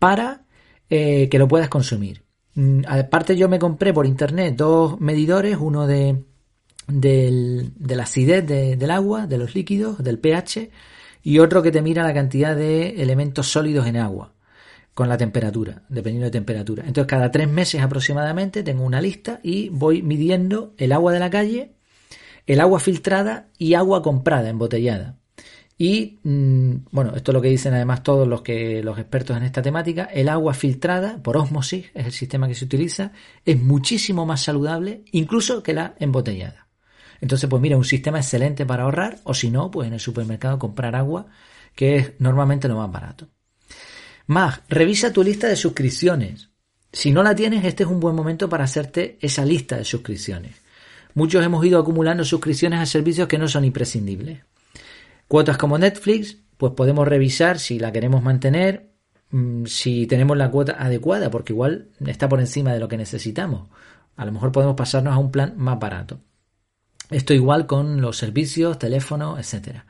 para 0.01 0.43
eh, 0.89 1.29
que 1.29 1.39
lo 1.39 1.47
puedas 1.47 1.69
consumir. 1.69 2.25
Mm, 2.57 2.81
aparte, 2.89 3.37
yo 3.37 3.49
me 3.49 3.61
compré 3.61 3.95
por 3.95 4.05
internet 4.05 4.57
dos 4.57 5.01
medidores, 5.01 5.59
uno 5.61 5.87
de, 5.87 6.25
de 6.89 7.71
la 7.95 8.03
acidez 8.03 8.45
del 8.45 8.91
agua, 8.91 9.29
de 9.29 9.39
los 9.39 9.55
líquidos, 9.55 10.03
del 10.03 10.19
pH, 10.19 10.71
y 11.23 11.39
otro 11.39 11.63
que 11.63 11.71
te 11.71 11.83
mira 11.83 12.03
la 12.03 12.13
cantidad 12.13 12.57
de 12.57 13.01
elementos 13.01 13.47
sólidos 13.47 13.87
en 13.87 13.97
agua 13.97 14.33
con 15.01 15.09
la 15.09 15.17
temperatura, 15.17 15.83
dependiendo 15.89 16.27
de 16.27 16.31
temperatura. 16.31 16.85
Entonces, 16.87 17.09
cada 17.09 17.31
tres 17.31 17.49
meses 17.49 17.81
aproximadamente 17.81 18.63
tengo 18.63 18.85
una 18.85 19.01
lista 19.01 19.41
y 19.43 19.71
voy 19.71 20.03
midiendo 20.03 20.75
el 20.77 20.93
agua 20.93 21.15
de 21.15 21.19
la 21.19 21.31
calle, 21.31 21.73
el 22.47 22.61
agua 22.61 22.81
filtrada 22.81 23.49
y 23.57 23.73
agua 23.73 24.03
comprada, 24.03 24.51
embotellada. 24.51 25.17
Y 25.79 26.19
mm, 26.23 26.89
bueno, 26.91 27.17
esto 27.17 27.31
es 27.31 27.35
lo 27.35 27.41
que 27.41 27.49
dicen 27.49 27.73
además 27.73 28.03
todos 28.03 28.29
los 28.29 28.43
que 28.43 28.83
los 28.83 28.99
expertos 28.99 29.39
en 29.39 29.45
esta 29.45 29.63
temática, 29.63 30.05
el 30.05 30.29
agua 30.29 30.53
filtrada 30.53 31.23
por 31.23 31.39
osmosis, 31.39 31.87
es 31.95 32.05
el 32.05 32.13
sistema 32.13 32.47
que 32.47 32.55
se 32.55 32.67
utiliza, 32.67 33.13
es 33.47 33.59
muchísimo 33.59 34.27
más 34.27 34.43
saludable 34.43 35.07
incluso 35.13 35.63
que 35.63 35.73
la 35.73 35.95
embotellada. 35.99 36.69
Entonces, 37.23 37.49
pues 37.49 37.63
mira, 37.63 37.79
un 37.79 37.87
sistema 37.87 38.19
excelente 38.19 38.67
para 38.67 38.83
ahorrar 38.83 39.21
o 39.25 39.33
si 39.33 39.51
no, 39.51 39.71
pues 39.71 39.89
en 39.89 39.95
el 39.95 40.01
supermercado 40.01 40.59
comprar 40.59 40.95
agua, 40.95 41.25
que 41.75 41.97
es 41.97 42.13
normalmente 42.19 42.69
lo 42.69 42.77
más 42.77 42.93
barato. 42.93 43.29
Más, 44.31 44.61
revisa 44.69 45.13
tu 45.13 45.25
lista 45.25 45.49
de 45.49 45.57
suscripciones. 45.57 46.51
Si 46.93 47.11
no 47.11 47.25
la 47.25 47.35
tienes, 47.35 47.65
este 47.65 47.83
es 47.83 47.89
un 47.89 47.99
buen 47.99 48.15
momento 48.15 48.49
para 48.49 48.63
hacerte 48.63 49.19
esa 49.21 49.45
lista 49.45 49.77
de 49.77 49.85
suscripciones. 49.85 50.55
Muchos 51.15 51.45
hemos 51.45 51.67
ido 51.67 51.81
acumulando 51.81 52.23
suscripciones 52.23 52.79
a 52.79 52.87
servicios 52.87 53.27
que 53.27 53.39
no 53.39 53.49
son 53.49 53.65
imprescindibles. 53.65 54.45
Cuotas 55.27 55.59
como 55.59 55.79
Netflix, 55.79 56.37
pues 56.59 56.75
podemos 56.75 57.09
revisar 57.09 57.59
si 57.59 57.81
la 57.81 57.91
queremos 57.91 58.23
mantener, 58.23 58.93
mm, 59.33 59.65
si 59.65 60.07
tenemos 60.07 60.37
la 60.37 60.49
cuota 60.49 60.77
adecuada, 60.79 61.29
porque 61.29 61.53
igual 61.53 61.89
está 62.07 62.29
por 62.29 62.39
encima 62.39 62.73
de 62.73 62.79
lo 62.79 62.87
que 62.87 62.99
necesitamos. 62.99 63.69
A 64.15 64.25
lo 64.25 64.31
mejor 64.31 64.53
podemos 64.53 64.77
pasarnos 64.77 65.13
a 65.13 65.19
un 65.19 65.33
plan 65.33 65.55
más 65.57 65.81
barato. 65.81 66.21
Esto 67.11 67.35
igual 67.35 67.67
con 67.67 68.01
los 68.01 68.19
servicios, 68.19 68.79
teléfonos, 68.79 69.41
etcétera 69.41 69.87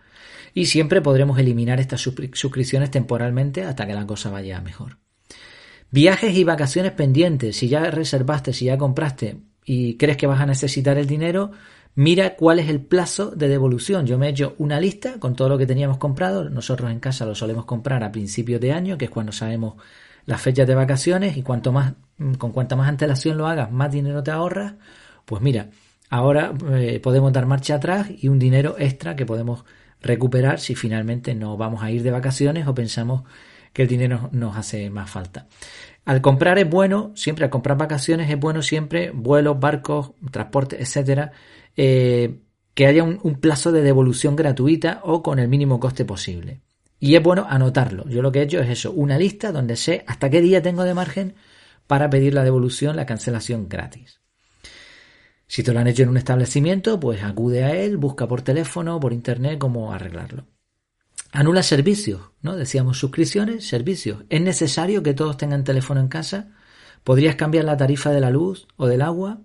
y 0.55 0.67
siempre 0.67 1.01
podremos 1.01 1.39
eliminar 1.39 1.81
estas 1.81 2.01
suscripciones 2.01 2.91
temporalmente 2.91 3.65
hasta 3.65 3.87
que 3.87 3.95
la 3.95 4.07
cosa 4.07 4.31
vaya 4.31 4.61
mejor. 4.61 4.99
Viajes 5.91 6.37
y 6.37 6.45
vacaciones 6.45 6.93
pendientes. 6.93 7.57
Si 7.57 7.69
ya 7.69 7.91
reservaste, 7.91 8.53
si 8.53 8.67
ya 8.67 8.79
compraste 8.79 9.39
y 9.65 9.97
crees 9.97 10.17
que 10.17 10.27
vas 10.27 10.41
a 10.41 10.47
necesitar 10.47 10.99
el 10.99 11.07
dinero, 11.07 11.51
mira 11.95 12.37
cuál 12.37 12.61
es 12.61 12.69
el 12.69 12.81
plazo 12.81 13.31
de 13.31 13.49
devolución. 13.49 14.07
Yo 14.07 14.17
me 14.17 14.27
he 14.27 14.31
hecho 14.31 14.55
una 14.59 14.81
lista 14.81 15.19
con 15.19 15.35
todo 15.35 15.49
lo 15.49 15.59
que 15.59 15.67
teníamos 15.67 15.99
comprado. 15.99 16.49
Nosotros 16.49 16.91
en 16.91 17.01
casa 17.01 17.27
lo 17.27 17.35
solemos 17.35 17.65
comprar 17.65 18.05
a 18.05 18.13
principios 18.13 18.61
de 18.61 18.73
año, 18.73 18.97
que 18.99 19.07
es 19.07 19.11
cuando 19.11 19.33
sabemos 19.33 19.75
las 20.27 20.41
fechas 20.41 20.67
de 20.69 20.77
vacaciones 20.77 21.37
y 21.37 21.43
cuanto 21.43 21.73
más, 21.73 21.95
con 22.39 22.53
cuanta 22.53 22.77
más 22.77 22.89
antelación 22.89 23.37
lo 23.37 23.49
hagas, 23.49 23.73
más 23.73 23.91
dinero 23.91 24.23
te 24.23 24.31
ahorras. 24.31 24.75
Pues 25.25 25.43
mira, 25.43 25.71
ahora 26.09 26.53
eh, 26.73 27.01
podemos 27.03 27.33
dar 27.33 27.47
marcha 27.47 27.77
atrás 27.77 28.09
y 28.17 28.29
un 28.29 28.39
dinero 28.39 28.77
extra 28.79 29.17
que 29.17 29.27
podemos 29.27 29.65
recuperar 30.01 30.61
si 30.61 30.75
finalmente 30.75 31.35
no 31.35 31.57
vamos 31.57 31.83
a 31.83 31.91
ir 31.91 32.03
de 32.03 32.11
vacaciones 32.11 32.67
o 32.67 32.75
pensamos 32.75 33.23
que 33.73 33.83
el 33.83 33.89
dinero 33.89 34.31
nos 34.33 34.57
hace 34.57 34.91
más 34.91 35.11
falta. 35.11 35.47
Al 36.05 36.21
comprar 36.21 36.59
es 36.59 36.69
bueno, 36.69 37.13
siempre 37.15 37.45
al 37.45 37.51
comprar 37.51 37.77
vacaciones 37.77 38.31
es 38.31 38.39
bueno 38.39 38.63
siempre, 38.63 39.11
vuelos, 39.11 39.61
barcos, 39.61 40.13
transporte, 40.31 40.81
etcétera, 40.81 41.33
eh, 41.77 42.41
que 42.75 42.87
haya 42.87 43.03
un, 43.03 43.21
un, 43.23 43.37
plazo 43.37 43.73
de 43.73 43.83
devolución 43.83 44.37
gratuita 44.37 45.01
o 45.05 45.23
con 45.23 45.39
el 45.39 45.49
mínimo 45.49 45.79
coste 45.79 46.05
posible. 46.05 46.63
Y 46.99 47.15
es 47.15 47.23
bueno 47.23 47.47
anotarlo. 47.49 48.09
Yo 48.09 48.23
lo 48.23 48.33
que 48.33 48.41
he 48.41 48.43
hecho 48.43 48.61
es 48.61 48.69
eso, 48.69 48.93
una 48.93 49.19
lista 49.19 49.53
donde 49.53 49.77
sé 49.77 50.05
hasta 50.07 50.31
qué 50.31 50.41
día 50.41 50.63
tengo 50.63 50.85
de 50.85 50.95
margen 50.95 51.35
para 51.87 52.11
pedir 52.11 52.35
la 52.35 52.45
devolución, 52.45 52.97
la 52.97 53.07
cancelación 53.07 53.69
gratis. 53.69 54.20
Si 55.51 55.65
te 55.65 55.73
lo 55.73 55.81
han 55.81 55.89
hecho 55.89 56.05
en 56.05 56.11
un 56.11 56.17
establecimiento, 56.17 57.01
pues 57.01 57.25
acude 57.25 57.65
a 57.65 57.75
él, 57.75 57.97
busca 57.97 58.29
por 58.29 58.41
teléfono, 58.41 59.01
por 59.01 59.13
internet 59.13 59.59
cómo 59.59 59.93
arreglarlo. 59.93 60.47
Anula 61.33 61.65
servicios, 61.65 62.21
¿no? 62.41 62.55
Decíamos 62.55 62.99
suscripciones, 62.99 63.67
servicios. 63.67 64.23
¿Es 64.29 64.41
necesario 64.41 65.03
que 65.03 65.13
todos 65.13 65.37
tengan 65.39 65.65
teléfono 65.65 66.01
en 66.01 66.07
casa? 66.07 66.53
¿Podrías 67.03 67.35
cambiar 67.35 67.65
la 67.65 67.77
tarifa 67.77 68.13
de 68.13 68.21
la 68.21 68.31
luz 68.31 68.69
o 68.77 68.87
del 68.87 69.03
agua? 69.03 69.41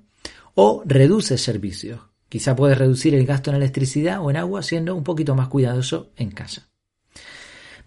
O 0.53 0.83
reduce 0.85 1.39
servicios. 1.39 2.01
Quizá 2.29 2.55
puedes 2.55 2.77
reducir 2.77 3.15
el 3.15 3.25
gasto 3.25 3.49
en 3.49 3.55
electricidad 3.55 4.21
o 4.21 4.29
en 4.29 4.37
agua 4.37 4.61
siendo 4.61 4.95
un 4.95 5.03
poquito 5.03 5.33
más 5.33 5.47
cuidadoso 5.47 6.11
en 6.17 6.29
casa. 6.29 6.69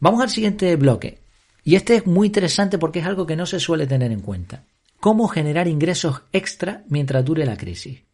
Vamos 0.00 0.22
al 0.22 0.30
siguiente 0.30 0.74
bloque. 0.74 1.22
Y 1.62 1.76
este 1.76 1.94
es 1.94 2.06
muy 2.08 2.26
interesante 2.26 2.78
porque 2.78 2.98
es 2.98 3.06
algo 3.06 3.26
que 3.26 3.36
no 3.36 3.46
se 3.46 3.60
suele 3.60 3.86
tener 3.86 4.10
en 4.10 4.22
cuenta. 4.22 4.64
¿Cómo 4.98 5.28
generar 5.28 5.68
ingresos 5.68 6.22
extra 6.32 6.82
mientras 6.88 7.24
dure 7.24 7.46
la 7.46 7.56
crisis? 7.56 8.07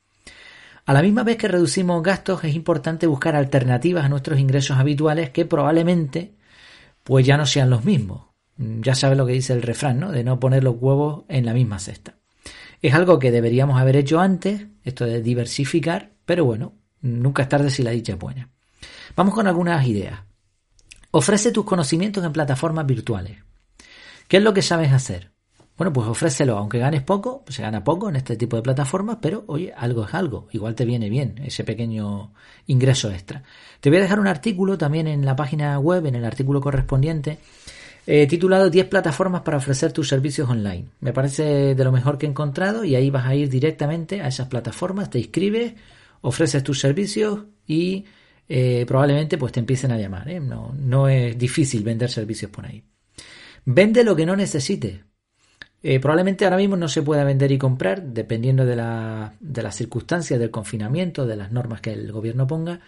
A 0.87 0.93
la 0.93 1.01
misma 1.01 1.23
vez 1.23 1.39
que 1.39 1.49
reducimos 1.49 2.03
gastos, 2.03 2.45
es 2.45 2.55
importante 2.55 3.07
buscar 3.07 3.37
alternativas 3.37 4.05
a 4.05 4.09
nuestros 4.11 4.39
ingresos 4.39 4.77
habituales 4.77 5.31
que 5.31 5.47
probablemente 5.47 6.35
pues 7.03 7.25
ya 7.25 7.37
no 7.37 7.47
sean 7.47 7.71
los 7.71 7.85
mismos. 7.85 8.27
Ya 8.57 8.95
sabes 8.95 9.17
lo 9.17 9.27
que 9.27 9.33
dice 9.33 9.55
el 9.55 9.63
refrán, 9.63 9.99
¿no? 9.99 10.13
De 10.13 10.25
no 10.25 10.39
poner 10.39 10.63
los 10.63 10.77
huevos 10.79 11.25
en 11.29 11.47
la 11.47 11.55
misma 11.55 11.79
cesta. 11.79 12.17
Es 12.83 12.93
algo 12.93 13.19
que 13.19 13.31
deberíamos 13.31 13.81
haber 13.81 13.97
hecho 13.97 14.21
antes, 14.21 14.67
esto 14.85 15.07
de 15.07 15.23
diversificar, 15.23 16.13
pero 16.27 16.45
bueno, 16.45 16.75
nunca 17.01 17.43
es 17.43 17.49
tarde 17.49 17.71
si 17.71 17.83
la 17.83 17.91
dicha 17.91 18.13
es 18.13 18.19
buena. 18.19 18.51
Vamos 19.17 19.35
con 19.35 19.47
algunas 19.47 19.87
ideas. 19.87 20.21
Ofrece 21.11 21.51
tus 21.51 21.65
conocimientos 21.65 22.25
en 22.25 22.33
plataformas 22.33 22.87
virtuales. 22.87 23.39
¿Qué 24.29 24.37
es 24.37 24.43
lo 24.43 24.53
que 24.53 24.63
sabes 24.63 24.93
hacer? 24.93 25.34
Bueno, 25.77 25.93
pues 25.93 26.07
ofrécelo, 26.07 26.57
aunque 26.57 26.79
ganes 26.79 27.03
poco, 27.03 27.43
pues 27.45 27.57
se 27.57 27.63
gana 27.63 27.83
poco 27.83 28.09
en 28.09 28.15
este 28.15 28.37
tipo 28.37 28.57
de 28.57 28.63
plataformas, 28.63 29.19
pero 29.21 29.43
oye, 29.49 29.73
algo 29.77 30.05
es 30.07 30.15
algo, 30.15 30.47
igual 30.53 30.77
te 30.77 30.85
viene 30.85 31.11
bien 31.11 31.41
ese 31.45 31.65
pequeño 31.65 32.33
ingreso 32.67 33.11
extra. 33.11 33.43
Te 33.81 33.91
voy 33.91 33.99
a 33.99 34.03
dejar 34.03 34.21
un 34.21 34.29
artículo 34.29 34.79
también 34.79 35.09
en 35.09 35.25
la 35.25 35.35
página 35.35 35.77
web, 35.81 36.07
en 36.07 36.15
el 36.15 36.25
artículo 36.25 36.61
correspondiente, 36.61 37.39
eh, 38.07 38.27
titulado 38.29 38.71
10 38.71 38.87
plataformas 38.87 39.43
para 39.43 39.57
ofrecer 39.57 39.93
tus 39.93 40.09
servicios 40.09 40.49
online. 40.49 40.85
Me 41.01 41.13
parece 41.13 41.75
de 41.75 41.85
lo 41.85 41.91
mejor 41.91 42.19
que 42.19 42.27
he 42.27 42.29
encontrado 42.29 42.85
y 42.85 42.95
ahí 42.95 43.11
vas 43.11 43.27
a 43.27 43.35
ir 43.35 43.49
directamente 43.49 44.21
a 44.21 44.29
esas 44.29 44.47
plataformas, 44.47 45.11
te 45.11 45.19
inscribes, 45.19 45.75
ofreces 46.21 46.63
tus 46.63 46.79
servicios 46.79 47.47
y 47.67 48.05
eh, 48.49 48.85
probablemente 48.87 49.39
pues 49.39 49.53
te 49.53 49.61
empiecen 49.61 49.91
a 49.91 49.99
llamar. 49.99 50.29
¿eh? 50.29 50.39
No, 50.39 50.73
no 50.79 51.09
es 51.09 51.37
difícil 51.37 51.83
vender 51.83 52.11
servicios 52.11 52.51
por 52.51 52.65
ahí. 52.67 52.85
Vende 53.65 54.05
lo 54.05 54.15
que 54.15 54.27
no 54.27 54.37
necesites. 54.37 55.01
Eh, 55.87 56.01
probablemente 56.01 56.47
ahora 56.47 56.57
mismo 56.57 56.77
no 56.77 56.89
se 56.89 57.03
pueda 57.03 57.25
vender 57.25 57.53
y 57.53 57.59
comprar, 57.59 58.03
dependiendo 58.03 58.65
de, 58.65 58.75
la, 58.75 59.35
las 59.39 59.77
circunstancias 59.77 60.41
del 60.41 60.51
confinamiento, 60.51 61.27
de 61.27 61.37
las 61.37 61.53
normas 61.53 61.83
que 61.83 61.93
el 61.93 62.11
gobierno 62.11 62.47
ponga. 62.47 62.81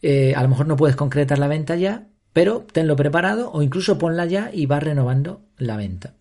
Eh, 0.00 0.32
a 0.36 0.42
lo 0.44 0.48
mejor 0.48 0.68
no 0.68 0.76
puedes 0.76 0.94
concretar 0.94 1.40
la 1.40 1.48
venta 1.48 1.74
ya, 1.74 2.06
pero 2.32 2.64
tenlo 2.72 2.94
preparado 2.94 3.50
o 3.50 3.62
incluso 3.62 3.98
ponla 3.98 4.26
ya 4.26 4.48
y 4.52 4.66
va 4.66 4.78
renovando 4.78 5.42
la 5.58 5.76
venta. 5.76 6.14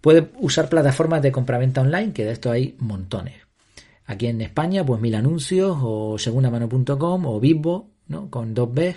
Puedes 0.00 0.24
usar 0.38 0.70
plataformas 0.70 1.20
de 1.20 1.30
compraventa 1.30 1.82
online, 1.82 2.14
que 2.14 2.24
de 2.24 2.32
esto 2.32 2.50
hay 2.50 2.74
montones. 2.78 3.34
Aquí 4.06 4.28
en 4.28 4.40
España, 4.40 4.82
pues 4.82 4.98
Mil 5.02 5.14
Anuncios 5.14 5.76
o 5.78 6.16
segundamano.com 6.16 7.26
o 7.26 7.38
Vivo, 7.38 7.90
¿no? 8.08 8.30
con 8.30 8.54
dos 8.54 8.72
B 8.72 8.96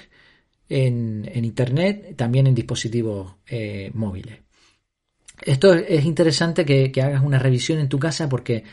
en, 0.69 1.29
Internet, 1.43 2.15
también 2.15 2.47
en 2.47 2.55
dispositivos 2.55 3.35
eh, 3.47 3.91
móviles. 3.93 4.46
Esto 5.41 5.73
es 5.73 6.05
interesante 6.05 6.65
que, 6.65 6.91
hagas 7.01 7.23
una 7.23 7.39
revisión 7.39 7.79
en 7.79 7.89
tu 7.89 7.99
casa 7.99 8.27
porque 8.27 8.63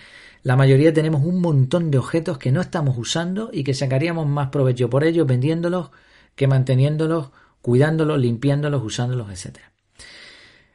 la 0.43 0.57
mayoría 0.57 0.93
tenemos 0.93 1.23
un 1.23 1.41
montón 1.41 1.91
de 1.91 1.99
objetos 1.99 2.39
que 2.39 2.53
no 2.53 2.61
estamos 2.61 2.97
usando 2.99 3.51
y 3.53 3.65
que 3.65 3.75
sacaríamos 3.75 4.27
más 4.27 4.49
provecho 4.49 4.91
por 4.91 5.05
ellos 5.05 5.27
vendiéndolos 5.27 5.91
que 6.35 6.49
manteniéndolos, 6.49 7.31
cuidándolos, 7.63 8.19
limpiándolos, 8.19 8.83
usándolos, 8.83 9.31
etc. 9.31 9.59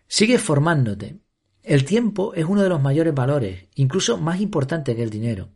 Sigue 0.07 0.37
formándote. 0.37 1.17
El 1.63 1.85
tiempo 1.85 2.33
es 2.33 2.45
uno 2.45 2.63
de 2.63 2.69
los 2.69 2.81
mayores 2.81 3.13
valores, 3.13 3.65
incluso 3.75 4.17
más 4.17 4.39
importante 4.39 4.95
que 4.95 5.03
el 5.03 5.09
dinero. 5.09 5.49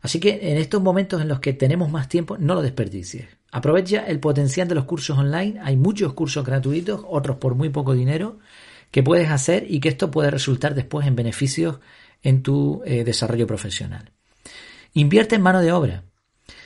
Así 0.00 0.18
que 0.18 0.50
en 0.50 0.56
estos 0.56 0.82
momentos 0.82 1.20
en 1.20 1.28
los 1.28 1.40
que 1.40 1.52
tenemos 1.52 1.90
más 1.90 2.08
tiempo, 2.08 2.38
no 2.38 2.54
lo 2.54 2.62
desperdicies. 2.62 3.28
Aprovecha 3.52 4.06
el 4.06 4.18
potencial 4.18 4.66
de 4.66 4.74
los 4.74 4.84
cursos 4.84 5.18
online. 5.18 5.60
Hay 5.62 5.76
muchos 5.76 6.14
cursos 6.14 6.44
gratuitos, 6.44 7.02
otros 7.06 7.36
por 7.36 7.54
muy 7.54 7.68
poco 7.68 7.92
dinero, 7.92 8.38
que 8.90 9.02
puedes 9.02 9.30
hacer 9.30 9.66
y 9.68 9.80
que 9.80 9.88
esto 9.88 10.10
puede 10.10 10.30
resultar 10.30 10.74
después 10.74 11.06
en 11.06 11.16
beneficios 11.16 11.78
en 12.22 12.42
tu 12.42 12.82
eh, 12.84 13.04
desarrollo 13.04 13.46
profesional. 13.46 14.10
Invierte 14.92 15.36
en 15.36 15.42
mano 15.42 15.60
de 15.60 15.72
obra. 15.72 16.04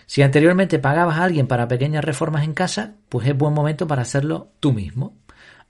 Si 0.07 0.23
anteriormente 0.23 0.79
pagabas 0.79 1.19
a 1.19 1.25
alguien 1.25 1.47
para 1.47 1.69
pequeñas 1.69 2.05
reformas 2.05 2.45
en 2.45 2.55
casa, 2.55 2.95
pues 3.09 3.27
es 3.27 3.37
buen 3.37 3.55
momento 3.55 3.87
para 3.87 4.03
hacerlo 4.03 4.53
tú 4.61 4.73
mismo. 4.73 5.17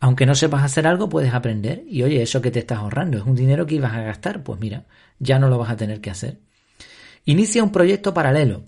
Aunque 0.01 0.27
no 0.27 0.35
sepas 0.35 0.65
hacer 0.65 0.87
algo, 0.87 1.09
puedes 1.09 1.33
aprender. 1.35 1.83
Y 1.89 2.03
oye, 2.03 2.23
eso 2.23 2.41
que 2.41 2.51
te 2.51 2.59
estás 2.61 2.79
ahorrando 2.79 3.19
es 3.19 3.25
un 3.25 3.37
dinero 3.37 3.67
que 3.67 3.77
ibas 3.77 3.93
a 3.93 4.03
gastar, 4.03 4.43
pues 4.43 4.61
mira, 4.61 4.85
ya 5.19 5.39
no 5.39 5.49
lo 5.49 5.59
vas 5.59 5.71
a 5.71 5.77
tener 5.77 6.01
que 6.01 6.11
hacer. 6.11 6.39
Inicia 7.25 7.63
un 7.63 7.73
proyecto 7.73 8.13
paralelo. 8.13 8.65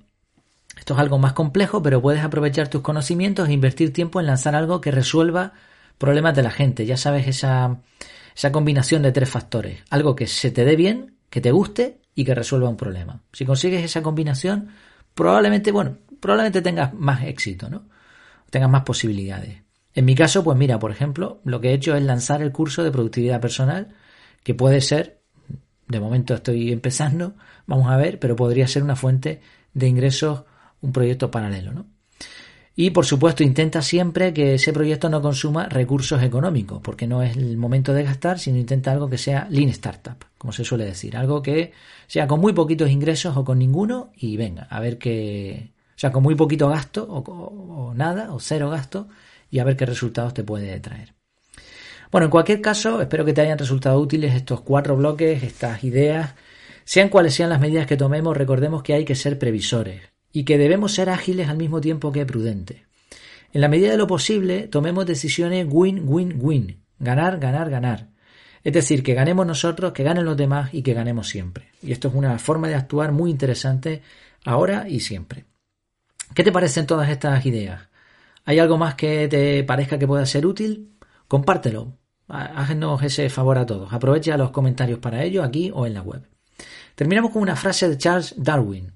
Esto 0.79 0.95
es 0.95 1.01
algo 1.01 1.19
más 1.19 1.33
complejo, 1.33 1.83
pero 1.83 2.01
puedes 2.01 2.23
aprovechar 2.23 2.69
tus 2.69 2.81
conocimientos 2.81 3.49
e 3.49 3.53
invertir 3.53 3.93
tiempo 3.93 4.21
en 4.21 4.27
lanzar 4.27 4.55
algo 4.55 4.81
que 4.81 4.91
resuelva 4.91 5.53
problemas 5.99 6.35
de 6.35 6.43
la 6.43 6.51
gente. 6.51 6.87
Ya 6.87 6.97
sabes 6.97 7.27
esa, 7.27 7.81
esa 8.35 8.53
combinación 8.53 9.03
de 9.03 9.13
tres 9.13 9.29
factores. 9.29 9.83
Algo 9.91 10.15
que 10.15 10.27
se 10.27 10.51
te 10.51 10.65
dé 10.65 10.77
bien, 10.77 11.17
que 11.31 11.41
te 11.41 11.51
guste 11.51 12.01
y 12.15 12.25
que 12.25 12.35
resuelva 12.35 12.69
un 12.69 12.77
problema. 12.77 13.23
Si 13.33 13.45
consigues 13.45 13.85
esa 13.85 14.03
combinación, 14.03 14.69
probablemente, 15.15 15.73
bueno, 15.73 15.99
probablemente 16.21 16.63
tengas 16.63 16.95
más 16.95 17.25
éxito, 17.25 17.69
¿no? 17.69 17.89
Tengas 18.51 18.71
más 18.71 18.83
posibilidades. 18.83 19.63
En 19.95 20.05
mi 20.05 20.15
caso, 20.15 20.45
pues 20.45 20.59
mira, 20.59 20.79
por 20.79 20.91
ejemplo, 20.91 21.41
lo 21.45 21.61
que 21.61 21.71
he 21.71 21.75
hecho 21.75 21.97
es 21.97 22.03
lanzar 22.03 22.43
el 22.43 22.53
curso 22.53 22.85
de 22.85 22.93
productividad 22.93 23.41
personal, 23.41 23.95
que 24.45 24.55
puede 24.55 24.81
ser, 24.81 25.23
de 25.89 26.01
momento 26.01 26.35
estoy 26.35 26.71
empezando, 26.71 27.35
vamos 27.67 27.91
a 27.91 27.97
ver, 27.97 28.19
pero 28.19 28.37
podría 28.37 28.69
ser 28.69 28.83
una 28.83 28.97
fuente 28.97 29.41
de 29.73 29.89
ingresos, 29.89 30.45
un 30.81 30.93
proyecto 30.93 31.31
paralelo, 31.31 31.73
¿no? 31.73 31.87
Y 32.79 32.91
por 32.91 33.07
supuesto 33.07 33.43
intenta 33.43 33.81
siempre 33.81 34.35
que 34.35 34.55
ese 34.55 34.71
proyecto 34.71 35.09
no 35.09 35.23
consuma 35.23 35.67
recursos 35.67 36.23
económicos, 36.23 36.83
porque 36.83 37.07
no 37.07 37.23
es 37.23 37.35
el 37.35 37.57
momento 37.57 37.95
de 37.95 38.03
gastar, 38.03 38.39
sino 38.39 38.59
intenta 38.59 38.93
algo 38.93 39.09
que 39.09 39.17
sea 39.17 39.49
lean 39.49 39.71
startup, 39.71 40.27
como 40.37 40.53
se 40.53 40.63
suele 40.63 40.85
decir, 40.85 41.17
algo 41.17 41.41
que 41.41 41.73
sea 42.07 42.27
con 42.27 42.39
muy 42.39 42.53
poquitos 42.53 42.91
ingresos 42.91 43.35
o 43.35 43.45
con 43.47 43.59
ninguno 43.59 44.13
y 44.15 44.37
venga, 44.37 44.65
a 44.65 44.79
ver 44.81 44.99
qué, 44.99 45.73
o 45.89 45.99
sea, 45.99 46.13
con 46.13 46.23
muy 46.23 46.35
poquito 46.35 46.69
gasto 46.69 47.07
o, 47.09 47.21
o 47.21 47.95
nada 47.95 48.35
o 48.35 48.41
cero 48.41 48.69
gasto 48.69 49.09
y 49.51 49.59
a 49.59 49.65
ver 49.65 49.79
qué 49.79 49.87
resultados 49.87 50.35
te 50.35 50.45
puede 50.45 50.79
traer. 50.79 51.15
Bueno, 52.13 52.27
en 52.27 52.31
cualquier 52.31 52.61
caso, 52.61 53.01
espero 53.01 53.25
que 53.25 53.33
te 53.33 53.41
hayan 53.41 53.59
resultado 53.59 53.99
útiles 53.99 54.35
estos 54.35 54.61
cuatro 54.61 54.97
bloques, 54.97 55.43
estas 55.43 55.83
ideas. 55.83 56.35
Sean 56.85 57.09
cuales 57.09 57.35
sean 57.35 57.51
las 57.51 57.61
medidas 57.61 57.87
que 57.87 57.97
tomemos, 57.97 58.37
recordemos 58.37 58.83
que 58.83 58.95
hay 58.95 59.05
que 59.05 59.17
ser 59.17 59.39
previsores 59.39 60.16
y 60.37 60.45
que 60.45 60.59
debemos 60.59 60.93
ser 60.93 61.09
ágiles 61.09 61.49
al 61.49 61.57
mismo 61.57 61.81
tiempo 61.81 62.13
que 62.13 62.27
prudentes. 62.27 62.83
En 63.55 63.63
la 63.63 63.69
medida 63.69 63.93
de 63.93 63.97
lo 63.97 64.07
posible, 64.07 64.69
tomemos 64.69 65.07
decisiones 65.07 65.67
win-win-win, 65.67 66.85
ganar, 66.99 67.39
ganar, 67.39 67.71
ganar. 67.71 68.11
Es 68.63 68.75
decir, 68.75 69.03
que 69.03 69.15
ganemos 69.15 69.47
nosotros, 69.47 69.93
que 69.93 70.03
ganen 70.03 70.27
los 70.27 70.37
demás 70.37 70.75
y 70.75 70.83
que 70.83 70.93
ganemos 70.93 71.31
siempre. 71.31 71.71
Y 71.83 71.91
esto 71.91 72.09
es 72.09 72.15
una 72.15 72.39
forma 72.39 72.69
de 72.69 72.75
actuar 72.75 73.13
muy 73.13 73.31
interesante 73.31 74.03
ahora 74.45 74.87
y 74.87 75.01
siempre. 75.01 75.47
¿Qué 76.35 76.45
te 76.45 76.53
parecen 76.53 76.87
todas 76.87 77.09
estas 77.09 77.47
ideas? 77.47 77.89
¿Hay 78.45 78.59
algo 78.59 78.77
más 78.77 78.95
que 78.95 79.29
te 79.29 79.65
parezca 79.65 79.99
que 79.99 80.07
pueda 80.07 80.27
ser 80.27 80.45
útil? 80.45 80.99
Compártelo. 81.29 81.97
Háganos 82.29 83.03
ese 83.03 83.31
favor 83.31 83.57
a 83.57 83.65
todos. 83.65 83.91
Aprovecha 83.91 84.37
los 84.37 84.51
comentarios 84.51 84.99
para 84.99 85.25
ello 85.25 85.43
aquí 85.43 85.71
o 85.73 85.87
en 85.87 85.95
la 85.95 86.03
web. 86.03 86.29
Terminamos 86.95 87.31
con 87.31 87.41
una 87.41 87.57
frase 87.57 87.89
de 87.89 87.97
Charles 87.97 88.35
Darwin. 88.37 88.96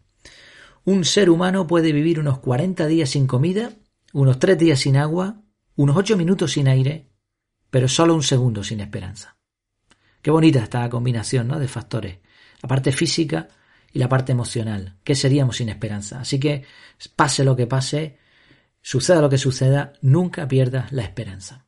Un 0.84 1.04
ser 1.04 1.30
humano 1.30 1.66
puede 1.66 1.92
vivir 1.92 2.18
unos 2.18 2.38
40 2.38 2.86
días 2.86 3.10
sin 3.10 3.26
comida, 3.26 3.72
unos 4.12 4.38
3 4.38 4.58
días 4.58 4.80
sin 4.80 4.96
agua, 4.96 5.42
unos 5.76 5.96
8 5.96 6.16
minutos 6.16 6.52
sin 6.52 6.68
aire, 6.68 7.10
pero 7.70 7.88
solo 7.88 8.14
un 8.14 8.22
segundo 8.22 8.64
sin 8.64 8.80
esperanza. 8.80 9.36
Qué 10.22 10.30
bonita 10.30 10.60
esta 10.60 10.88
combinación 10.88 11.48
¿no? 11.48 11.58
de 11.58 11.68
factores, 11.68 12.18
la 12.62 12.68
parte 12.68 12.92
física 12.92 13.48
y 13.92 13.98
la 13.98 14.08
parte 14.08 14.32
emocional. 14.32 14.98
¿Qué 15.04 15.14
seríamos 15.14 15.56
sin 15.56 15.68
esperanza? 15.68 16.20
Así 16.20 16.38
que, 16.38 16.64
pase 17.16 17.44
lo 17.44 17.56
que 17.56 17.66
pase, 17.66 18.18
suceda 18.82 19.20
lo 19.20 19.30
que 19.30 19.38
suceda, 19.38 19.92
nunca 20.02 20.46
pierdas 20.46 20.92
la 20.92 21.02
esperanza. 21.02 21.66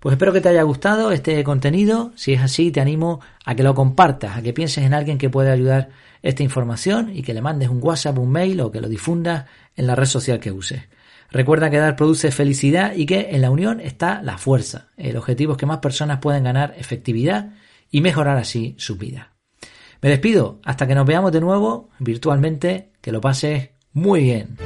Pues 0.00 0.12
espero 0.12 0.32
que 0.32 0.40
te 0.40 0.48
haya 0.48 0.62
gustado 0.62 1.10
este 1.10 1.42
contenido. 1.44 2.12
Si 2.16 2.32
es 2.32 2.42
así, 2.42 2.70
te 2.70 2.80
animo 2.80 3.20
a 3.44 3.54
que 3.54 3.62
lo 3.62 3.74
compartas, 3.74 4.36
a 4.36 4.42
que 4.42 4.52
pienses 4.52 4.84
en 4.84 4.94
alguien 4.94 5.18
que 5.18 5.30
pueda 5.30 5.52
ayudar 5.52 5.90
esta 6.22 6.42
información 6.42 7.10
y 7.14 7.22
que 7.22 7.34
le 7.34 7.42
mandes 7.42 7.68
un 7.68 7.80
WhatsApp, 7.82 8.18
un 8.18 8.30
mail 8.30 8.60
o 8.60 8.70
que 8.70 8.80
lo 8.80 8.88
difundas 8.88 9.46
en 9.76 9.86
la 9.86 9.94
red 9.94 10.06
social 10.06 10.40
que 10.40 10.52
uses. 10.52 10.82
Recuerda 11.30 11.70
que 11.70 11.78
dar 11.78 11.96
produce 11.96 12.30
felicidad 12.30 12.94
y 12.94 13.06
que 13.06 13.28
en 13.32 13.42
la 13.42 13.50
unión 13.50 13.80
está 13.80 14.22
la 14.22 14.38
fuerza. 14.38 14.88
El 14.96 15.16
objetivo 15.16 15.52
es 15.52 15.58
que 15.58 15.66
más 15.66 15.78
personas 15.78 16.18
puedan 16.18 16.44
ganar 16.44 16.74
efectividad 16.78 17.50
y 17.90 18.00
mejorar 18.00 18.36
así 18.38 18.74
su 18.78 18.96
vida. 18.96 19.32
Me 20.02 20.10
despido 20.10 20.60
hasta 20.64 20.86
que 20.86 20.94
nos 20.94 21.06
veamos 21.06 21.32
de 21.32 21.40
nuevo 21.40 21.90
virtualmente. 21.98 22.92
Que 23.00 23.12
lo 23.12 23.20
pases 23.20 23.70
muy 23.92 24.22
bien. 24.22 24.56